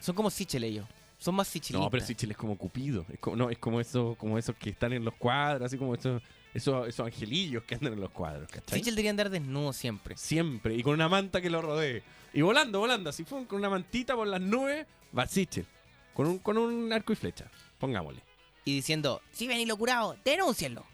[0.00, 0.86] Son como Sichel ellos.
[1.18, 1.80] Son más sichilistas.
[1.84, 3.04] No, pero Sichel es como Cupido.
[3.12, 5.94] Es como, no, es como, eso, como esos que están en los cuadros, así como
[5.94, 6.22] esos,
[6.58, 8.78] esos, esos angelillos que andan en los cuadros, ¿cachai?
[8.78, 10.16] Sichel debería andar desnudo siempre.
[10.16, 10.74] Siempre.
[10.76, 12.02] Y con una manta que lo rodee.
[12.32, 13.10] Y volando, volando.
[13.10, 14.86] Así fue con una mantita por las nubes.
[15.16, 15.66] Va Sichel.
[16.14, 17.50] Con un, con un arco y flecha.
[17.78, 18.22] Pongámosle.
[18.64, 20.84] Y diciendo, si venilo curado, denúncienlo.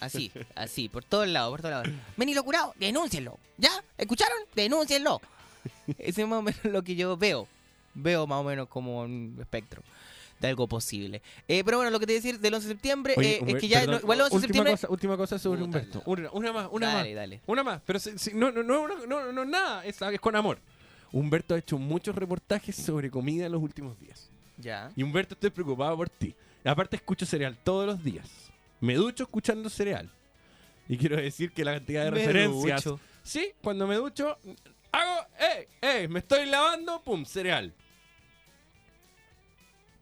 [0.00, 1.88] Así, así, por todos lados, por todos lados.
[2.16, 3.38] Venilo curado, denúncienlo.
[3.56, 3.70] ¿Ya?
[3.96, 4.38] ¿Escucharon?
[4.54, 5.20] Denúncienlo.
[5.98, 7.46] Ese es más o menos lo que yo veo.
[7.94, 9.82] Veo más o menos como un espectro
[10.40, 11.20] de algo posible.
[11.46, 13.44] Eh, pero bueno, lo que te voy a decir del 11 de septiembre Oye, eh,
[13.46, 14.72] es que ya, no- igual el 11 de última septiembre...
[14.72, 16.02] Cosa, última cosa sobre Humberto.
[16.06, 17.16] Una, una más, una Dale, más.
[17.16, 17.40] dale.
[17.46, 17.82] Una más.
[17.84, 19.84] Pero si- si- no, no, no, no, no, no, nada.
[19.84, 20.58] Es, es con amor.
[21.12, 24.30] Humberto ha hecho muchos reportajes sobre comida en los últimos días.
[24.56, 24.90] Ya.
[24.96, 26.34] Y Humberto, estoy preocupado por ti.
[26.64, 28.28] Aparte, escucho cereal todos los días.
[28.80, 30.10] Me ducho escuchando cereal.
[30.88, 32.84] Y quiero decir que la cantidad de Me referencias.
[32.84, 33.00] ducho.
[33.22, 34.38] Sí, cuando me ducho,
[34.92, 35.68] hago, ¡eh!
[35.82, 36.08] ¡eh!
[36.08, 37.24] Me estoy lavando, ¡pum!
[37.24, 37.72] Cereal.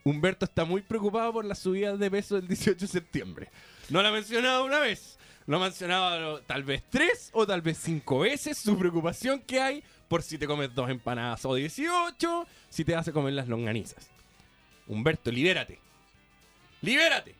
[0.08, 3.50] Humberto está muy preocupado por la subida de peso del 18 de septiembre.
[3.90, 5.18] No lo ha mencionado una vez.
[5.46, 9.84] Lo ha mencionado tal vez tres o tal vez cinco veces su preocupación que hay
[10.08, 14.08] por si te comes dos empanadas o 18, si te a comer las longanizas.
[14.86, 15.78] Humberto, libérate.
[16.80, 17.34] Libérate.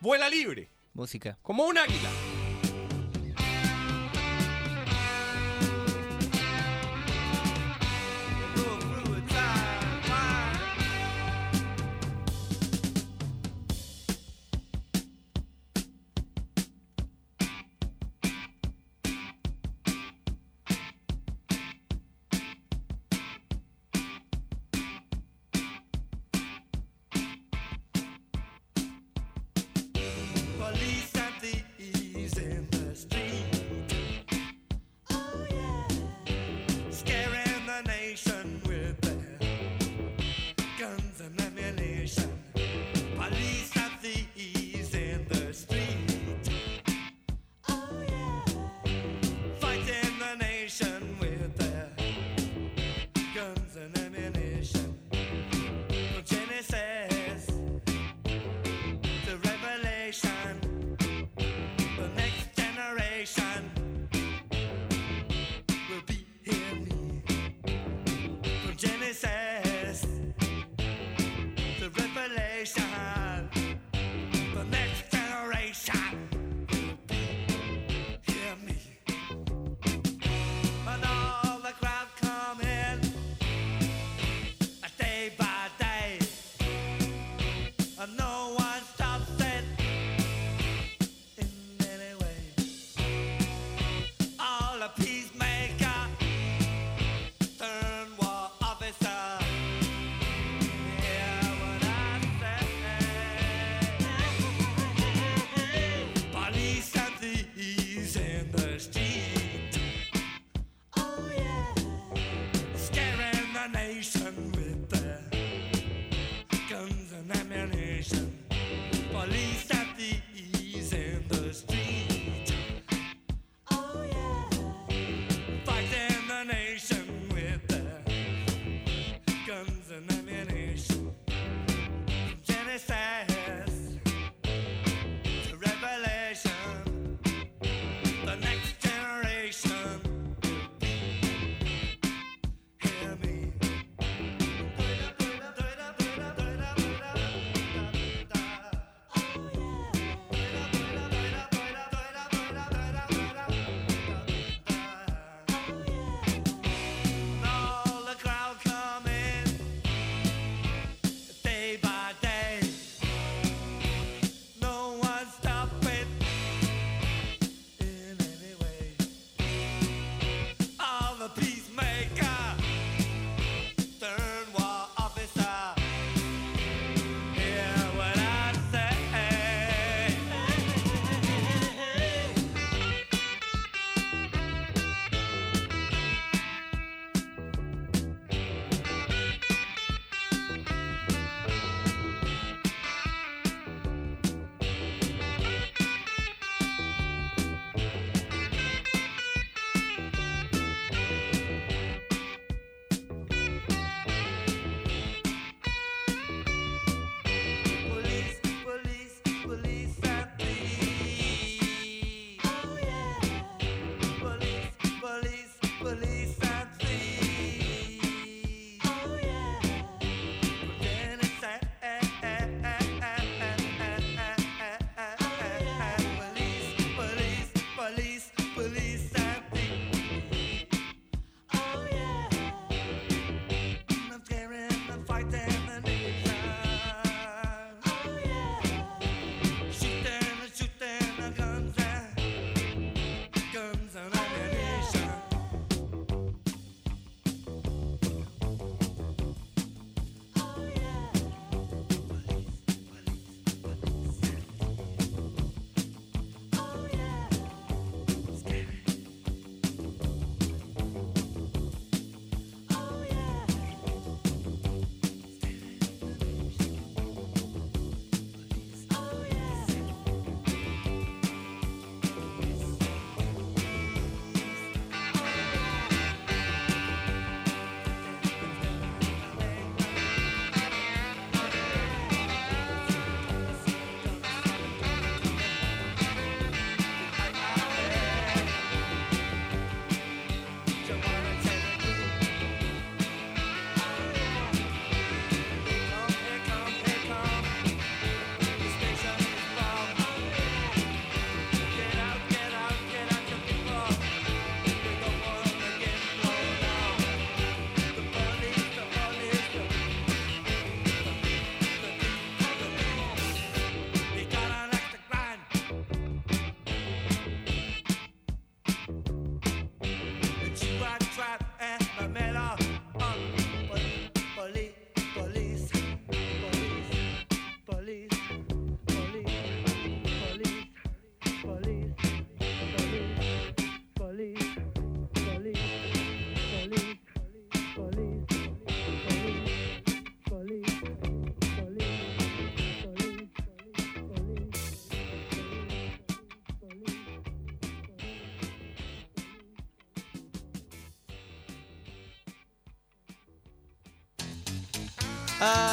[0.00, 0.68] Vuela libre.
[0.94, 1.36] Música.
[1.42, 2.35] Como un águila.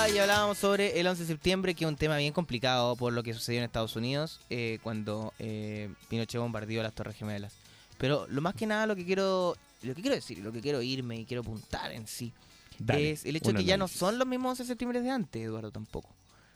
[0.04, 3.14] Ah, y hablábamos sobre el 11 de septiembre, que es un tema bien complicado por
[3.14, 7.54] lo que sucedió en Estados Unidos eh, cuando eh, Pinochet bombardeó las Torres Gemelas.
[8.00, 10.82] Pero lo más que nada lo que quiero lo que quiero decir, lo que quiero
[10.82, 12.34] irme y quiero apuntar en sí,
[12.80, 15.10] Dale, es el hecho de que ya no son los mismos 11 de septiembre de
[15.10, 16.10] antes, Eduardo, tampoco.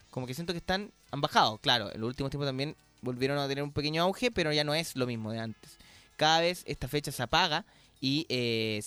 [0.10, 3.48] Como que siento que están, han bajado, claro, en los últimos tiempos también volvieron a
[3.48, 5.78] tener un pequeño auge, pero ya no es lo mismo de antes.
[6.18, 7.64] Cada vez esta fecha se apaga
[8.02, 8.84] y eh,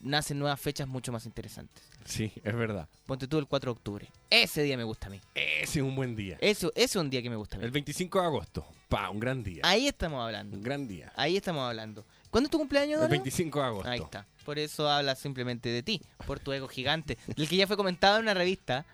[0.00, 1.89] nacen nuevas fechas mucho más interesantes.
[2.04, 2.88] Sí, es verdad.
[3.06, 4.08] Ponte tú el 4 de octubre.
[4.30, 5.20] Ese día me gusta a mí.
[5.34, 6.38] Ese es un buen día.
[6.40, 7.64] Eso, ese es un día que me gusta a mí.
[7.64, 8.66] El 25 de agosto.
[8.88, 9.60] Pa, un gran día.
[9.64, 10.56] Ahí estamos hablando.
[10.56, 11.12] Un gran día.
[11.16, 12.04] Ahí estamos hablando.
[12.30, 13.10] ¿Cuándo es tu cumpleaños, El Eduardo?
[13.12, 13.88] 25 de agosto.
[13.90, 14.26] Ahí está.
[14.44, 17.18] Por eso habla simplemente de ti, por tu ego gigante.
[17.36, 18.84] Del que ya fue comentado en una revista.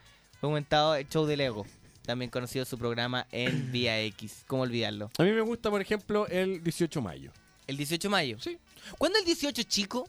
[0.40, 1.66] Fue comentado el show del ego.
[2.04, 4.44] También conocido su programa en Vía X.
[4.46, 5.10] ¿Cómo olvidarlo?
[5.18, 7.32] A mí me gusta, por ejemplo, el 18 de mayo.
[7.66, 8.38] ¿El 18 de mayo?
[8.40, 8.58] Sí.
[8.98, 10.08] ¿Cuándo el 18 chico?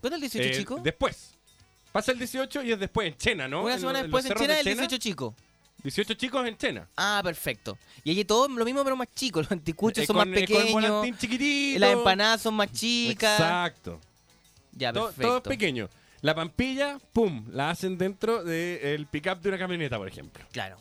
[0.00, 0.80] ¿Cuándo el 18 Eh, chico?
[0.82, 1.33] Después.
[1.94, 3.62] Pasa el 18 y es después en Chena, ¿no?
[3.62, 5.32] Una En semana después en China de el 18 chico.
[5.84, 6.88] 18 chicos en Chena.
[6.96, 7.78] Ah, perfecto.
[8.02, 9.44] Y allí todo lo mismo, pero más chicos.
[9.44, 11.06] Los anticuchos Eh, son con- más eh, pequeños.
[11.20, 11.78] chiquitito.
[11.78, 13.38] Las empanadas son más chicas.
[13.38, 14.00] Exacto.
[14.72, 15.28] Ya, todo, perfecto.
[15.28, 15.88] todo es pequeño.
[16.20, 20.44] La pampilla, pum, la hacen dentro del pickup de una camioneta, por ejemplo.
[20.50, 20.78] Claro.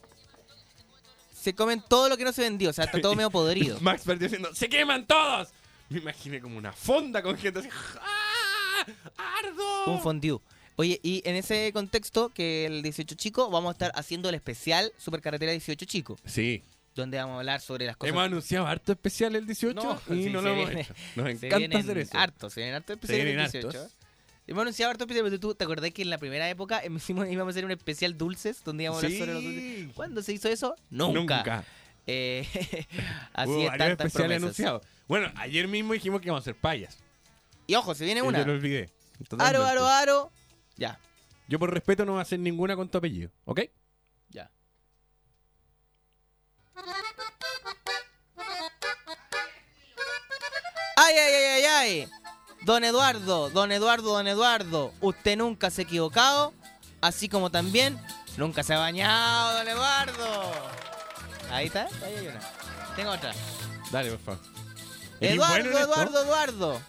[1.32, 3.78] Se comen todo lo que no se vendió, o sea, está todo medio podrido.
[3.82, 5.50] Max perdió diciendo, ¡se queman todos!
[5.90, 7.70] Me imaginé como una fonda con gente así.
[8.02, 8.86] ¡Ah!
[9.44, 9.86] ¡Ardo!
[9.94, 10.40] Un fondue.
[10.76, 14.92] Oye, y en ese contexto, que el 18 chico, vamos a estar haciendo el especial
[14.98, 16.64] Supercarretera 18 chico, Sí.
[16.96, 18.10] donde vamos a hablar sobre las cosas.
[18.12, 19.76] Hemos anunciado harto especial el 18
[20.08, 20.94] No, y sí, no lo hemos viene- hecho.
[21.16, 22.18] Nos encanta hacer eso.
[22.18, 23.68] Hartos, se vienen especiales vienen el 18.
[23.80, 23.98] hartos.
[24.46, 27.52] Hemos anunciado hartos especiales, pero tú te acordás que en la primera época hicimos- íbamos
[27.52, 29.94] a hacer un especial dulces, donde íbamos a hablar sobre los dulces.
[29.96, 30.76] ¿Cuándo se hizo eso?
[30.90, 31.38] Nunca.
[31.38, 31.64] Nunca.
[32.06, 32.46] Eh,
[33.34, 34.44] así es, tantas promesas.
[34.44, 34.82] anunciados.
[35.08, 36.98] Bueno, ayer mismo dijimos que íbamos a hacer payas.
[37.66, 38.40] Y ojo, se viene una.
[38.40, 38.90] Yo lo olvidé.
[39.40, 40.30] Aro, aro, aro.
[40.84, 41.00] Ya,
[41.48, 43.62] Yo por respeto no voy a hacer ninguna con tu apellido, ¿ok?
[44.28, 44.52] ya.
[50.98, 52.10] ¡Ay, ay, ay, ay, ay!
[52.66, 56.54] Don Eduardo, don Eduardo, don Eduardo, usted nunca se ha equivocado,
[57.00, 57.98] así como también
[58.36, 60.52] nunca se ha bañado, don Eduardo.
[61.50, 62.42] Ahí está, ahí hay una.
[62.98, 63.32] Tengo otra.
[63.90, 64.42] Dale, por favor.
[65.22, 65.80] ¿Eres Eduardo, bueno?
[65.80, 66.82] Eduardo, Eduardo.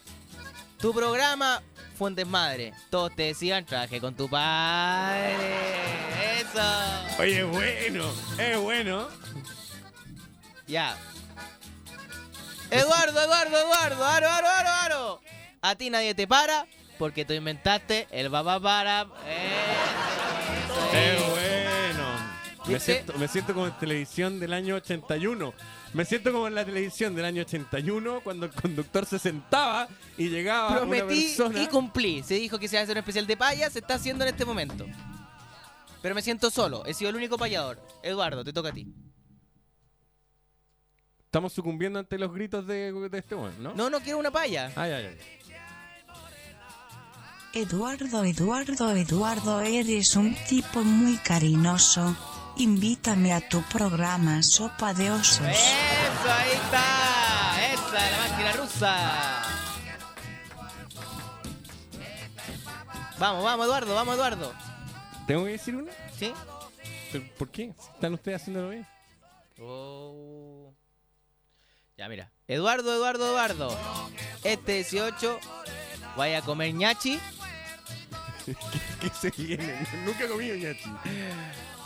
[0.79, 1.63] Tu programa
[1.95, 2.73] fue un desmadre.
[2.89, 5.35] Todos te decían, traje con tu padre.
[6.39, 7.19] Eso.
[7.19, 9.07] Oye, es bueno, es bueno.
[10.67, 10.97] Ya.
[12.69, 14.05] Eduardo, Eduardo, Eduardo.
[14.05, 15.21] Aro, aro, aro, aro.
[15.61, 16.65] A ti nadie te para
[16.97, 19.01] porque tú inventaste el babá para.
[19.01, 19.09] Eso,
[20.91, 21.34] ¡Qué eso.
[22.67, 25.53] Me siento, me siento como en televisión del año 81.
[25.93, 29.87] Me siento como en la televisión del año 81 cuando el conductor se sentaba
[30.17, 31.61] y llegaba una Prometí persona.
[31.61, 32.23] y cumplí.
[32.23, 34.31] Se dijo que se iba a hacer un especial de payas, se está haciendo en
[34.31, 34.85] este momento.
[36.01, 37.79] Pero me siento solo, he sido el único payador.
[38.01, 38.87] Eduardo, te toca a ti.
[41.25, 43.73] Estamos sucumbiendo ante los gritos de, de este hombre, ¿no?
[43.75, 44.71] No, no quiero una paya.
[44.75, 45.17] Ay, ay, ay.
[47.53, 52.15] Eduardo, Eduardo, Eduardo, eres un tipo muy cariñoso.
[52.57, 55.45] Invítame a tu programa Sopa de Osos.
[55.45, 57.73] Eso, ahí está.
[57.73, 59.41] Esa, la máquina rusa.
[63.19, 64.53] Vamos, vamos, Eduardo, vamos, Eduardo.
[65.27, 65.91] ¿Tengo que decir una?
[66.17, 66.33] ¿Sí?
[67.11, 67.73] ¿Pero ¿Por qué?
[67.93, 68.87] ¿Están ustedes haciéndolo bien?
[69.61, 70.73] Oh.
[71.97, 72.31] Ya, mira.
[72.47, 73.77] Eduardo, Eduardo, Eduardo.
[74.43, 75.39] Este 18
[76.15, 77.19] vaya a comer ñachi
[79.01, 79.87] ¿Qué se viene?
[80.05, 80.89] Nunca he comido ñachi.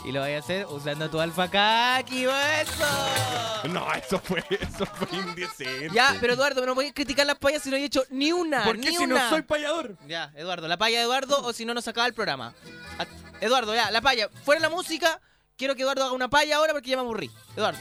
[0.04, 3.68] Y lo vaya a hacer usando tu alfacaki, eso.
[3.70, 5.90] No, eso fue, eso fue indecente.
[5.92, 8.64] Ya, pero Eduardo, no voy a criticar las payas si no he hecho ni una.
[8.64, 9.24] ¿Por qué ni si una.
[9.24, 9.96] no soy payador?
[10.08, 12.54] Ya, Eduardo, la paya de Eduardo o si no nos acaba el programa.
[12.98, 13.06] A-
[13.44, 14.28] Eduardo, ya, la paya.
[14.44, 15.20] Fuera la música,
[15.56, 17.30] quiero que Eduardo haga una paya ahora porque ya me aburrí.
[17.56, 17.78] Eduardo.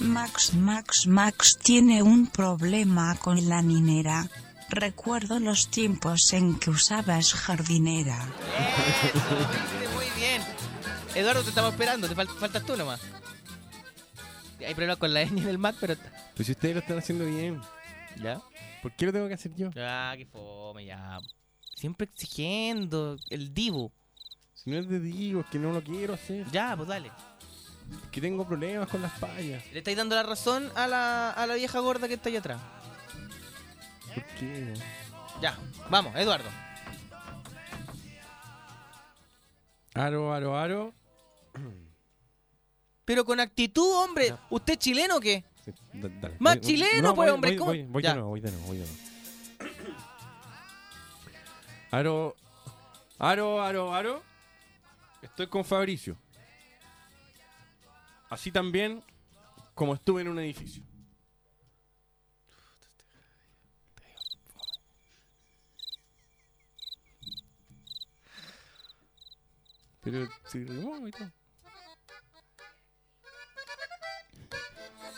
[0.00, 4.28] Max, Max, Max tiene un problema con la ninera.
[4.70, 8.18] Recuerdo los tiempos en que usabas jardinera.
[9.14, 10.42] Eso, muy bien.
[11.14, 13.00] Eduardo, te estamos esperando, te fal- faltas tú nomás.
[14.60, 15.94] Hay problemas con la ñ del Mac, pero...
[16.36, 17.60] Pues si ustedes lo están haciendo bien,
[18.22, 18.40] ¿Ya?
[18.82, 19.70] ¿por qué lo tengo que hacer yo?
[19.70, 21.18] Ya, qué fome, ya.
[21.74, 23.92] Siempre exigiendo el divo.
[24.54, 26.44] Si no es de digo, es que no lo quiero hacer.
[26.50, 27.08] Ya, pues dale.
[27.08, 29.64] Es que tengo problemas con las payas.
[29.72, 32.60] Le estáis dando la razón a la, a la vieja gorda que está ahí atrás.
[34.20, 34.74] ¿Por qué?
[35.40, 35.56] Ya,
[35.90, 36.48] vamos, Eduardo.
[39.94, 40.94] Aro, aro, aro.
[43.04, 44.34] Pero con actitud, hombre.
[44.50, 45.44] ¿Usted es chileno o qué?
[45.64, 46.36] Sí, da- dale.
[46.38, 47.70] Más Voy- chileno, no, pues, voy- hombre, Voy, ¿cómo?
[47.70, 48.10] voy, voy Ya.
[48.10, 48.98] de nuevo, voy de nuevo, voy de nuevo.
[51.90, 52.36] Aro,
[53.18, 54.22] Aro, aro, aro.
[55.22, 56.16] Estoy con Fabricio.
[58.30, 59.02] Así también
[59.74, 60.84] como estuve en un edificio.
[70.10, 71.30] Pero si rimó y todo.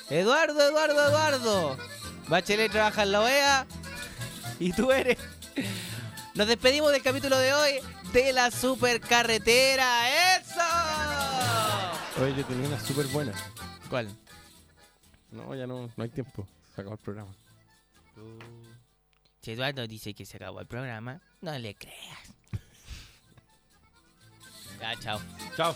[0.08, 1.78] Eduardo, Eduardo, Eduardo.
[2.26, 3.66] Bachelet trabaja en la OEA
[4.58, 5.16] y tú eres.
[6.34, 7.72] Nos despedimos del capítulo de hoy
[8.12, 10.38] de la supercarretera.
[10.38, 10.60] ¡Eso!
[12.20, 13.32] Oye, yo tenía una súper buena.
[13.88, 14.08] ¿Cuál?
[15.30, 16.48] No, ya no, no hay tiempo.
[16.74, 17.32] Se acabó el programa.
[19.40, 22.39] Si Eduardo dice que se acabó el programa, no le creas.
[24.80, 25.20] Ya, chao.
[25.56, 25.74] Chao.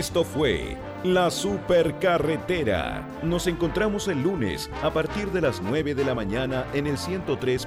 [0.00, 3.06] Esto fue La Supercarretera.
[3.22, 7.66] Nos encontramos el lunes a partir de las 9 de la mañana en el 103.3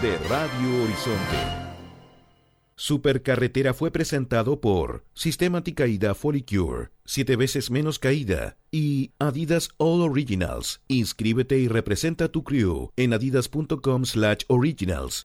[0.00, 1.36] de Radio Horizonte.
[2.74, 10.80] Supercarretera fue presentado por Sistema Anticaída Folicure, 7 veces menos caída, y Adidas All Originals.
[10.88, 15.22] Inscríbete y representa tu crew en adidas.com/originals.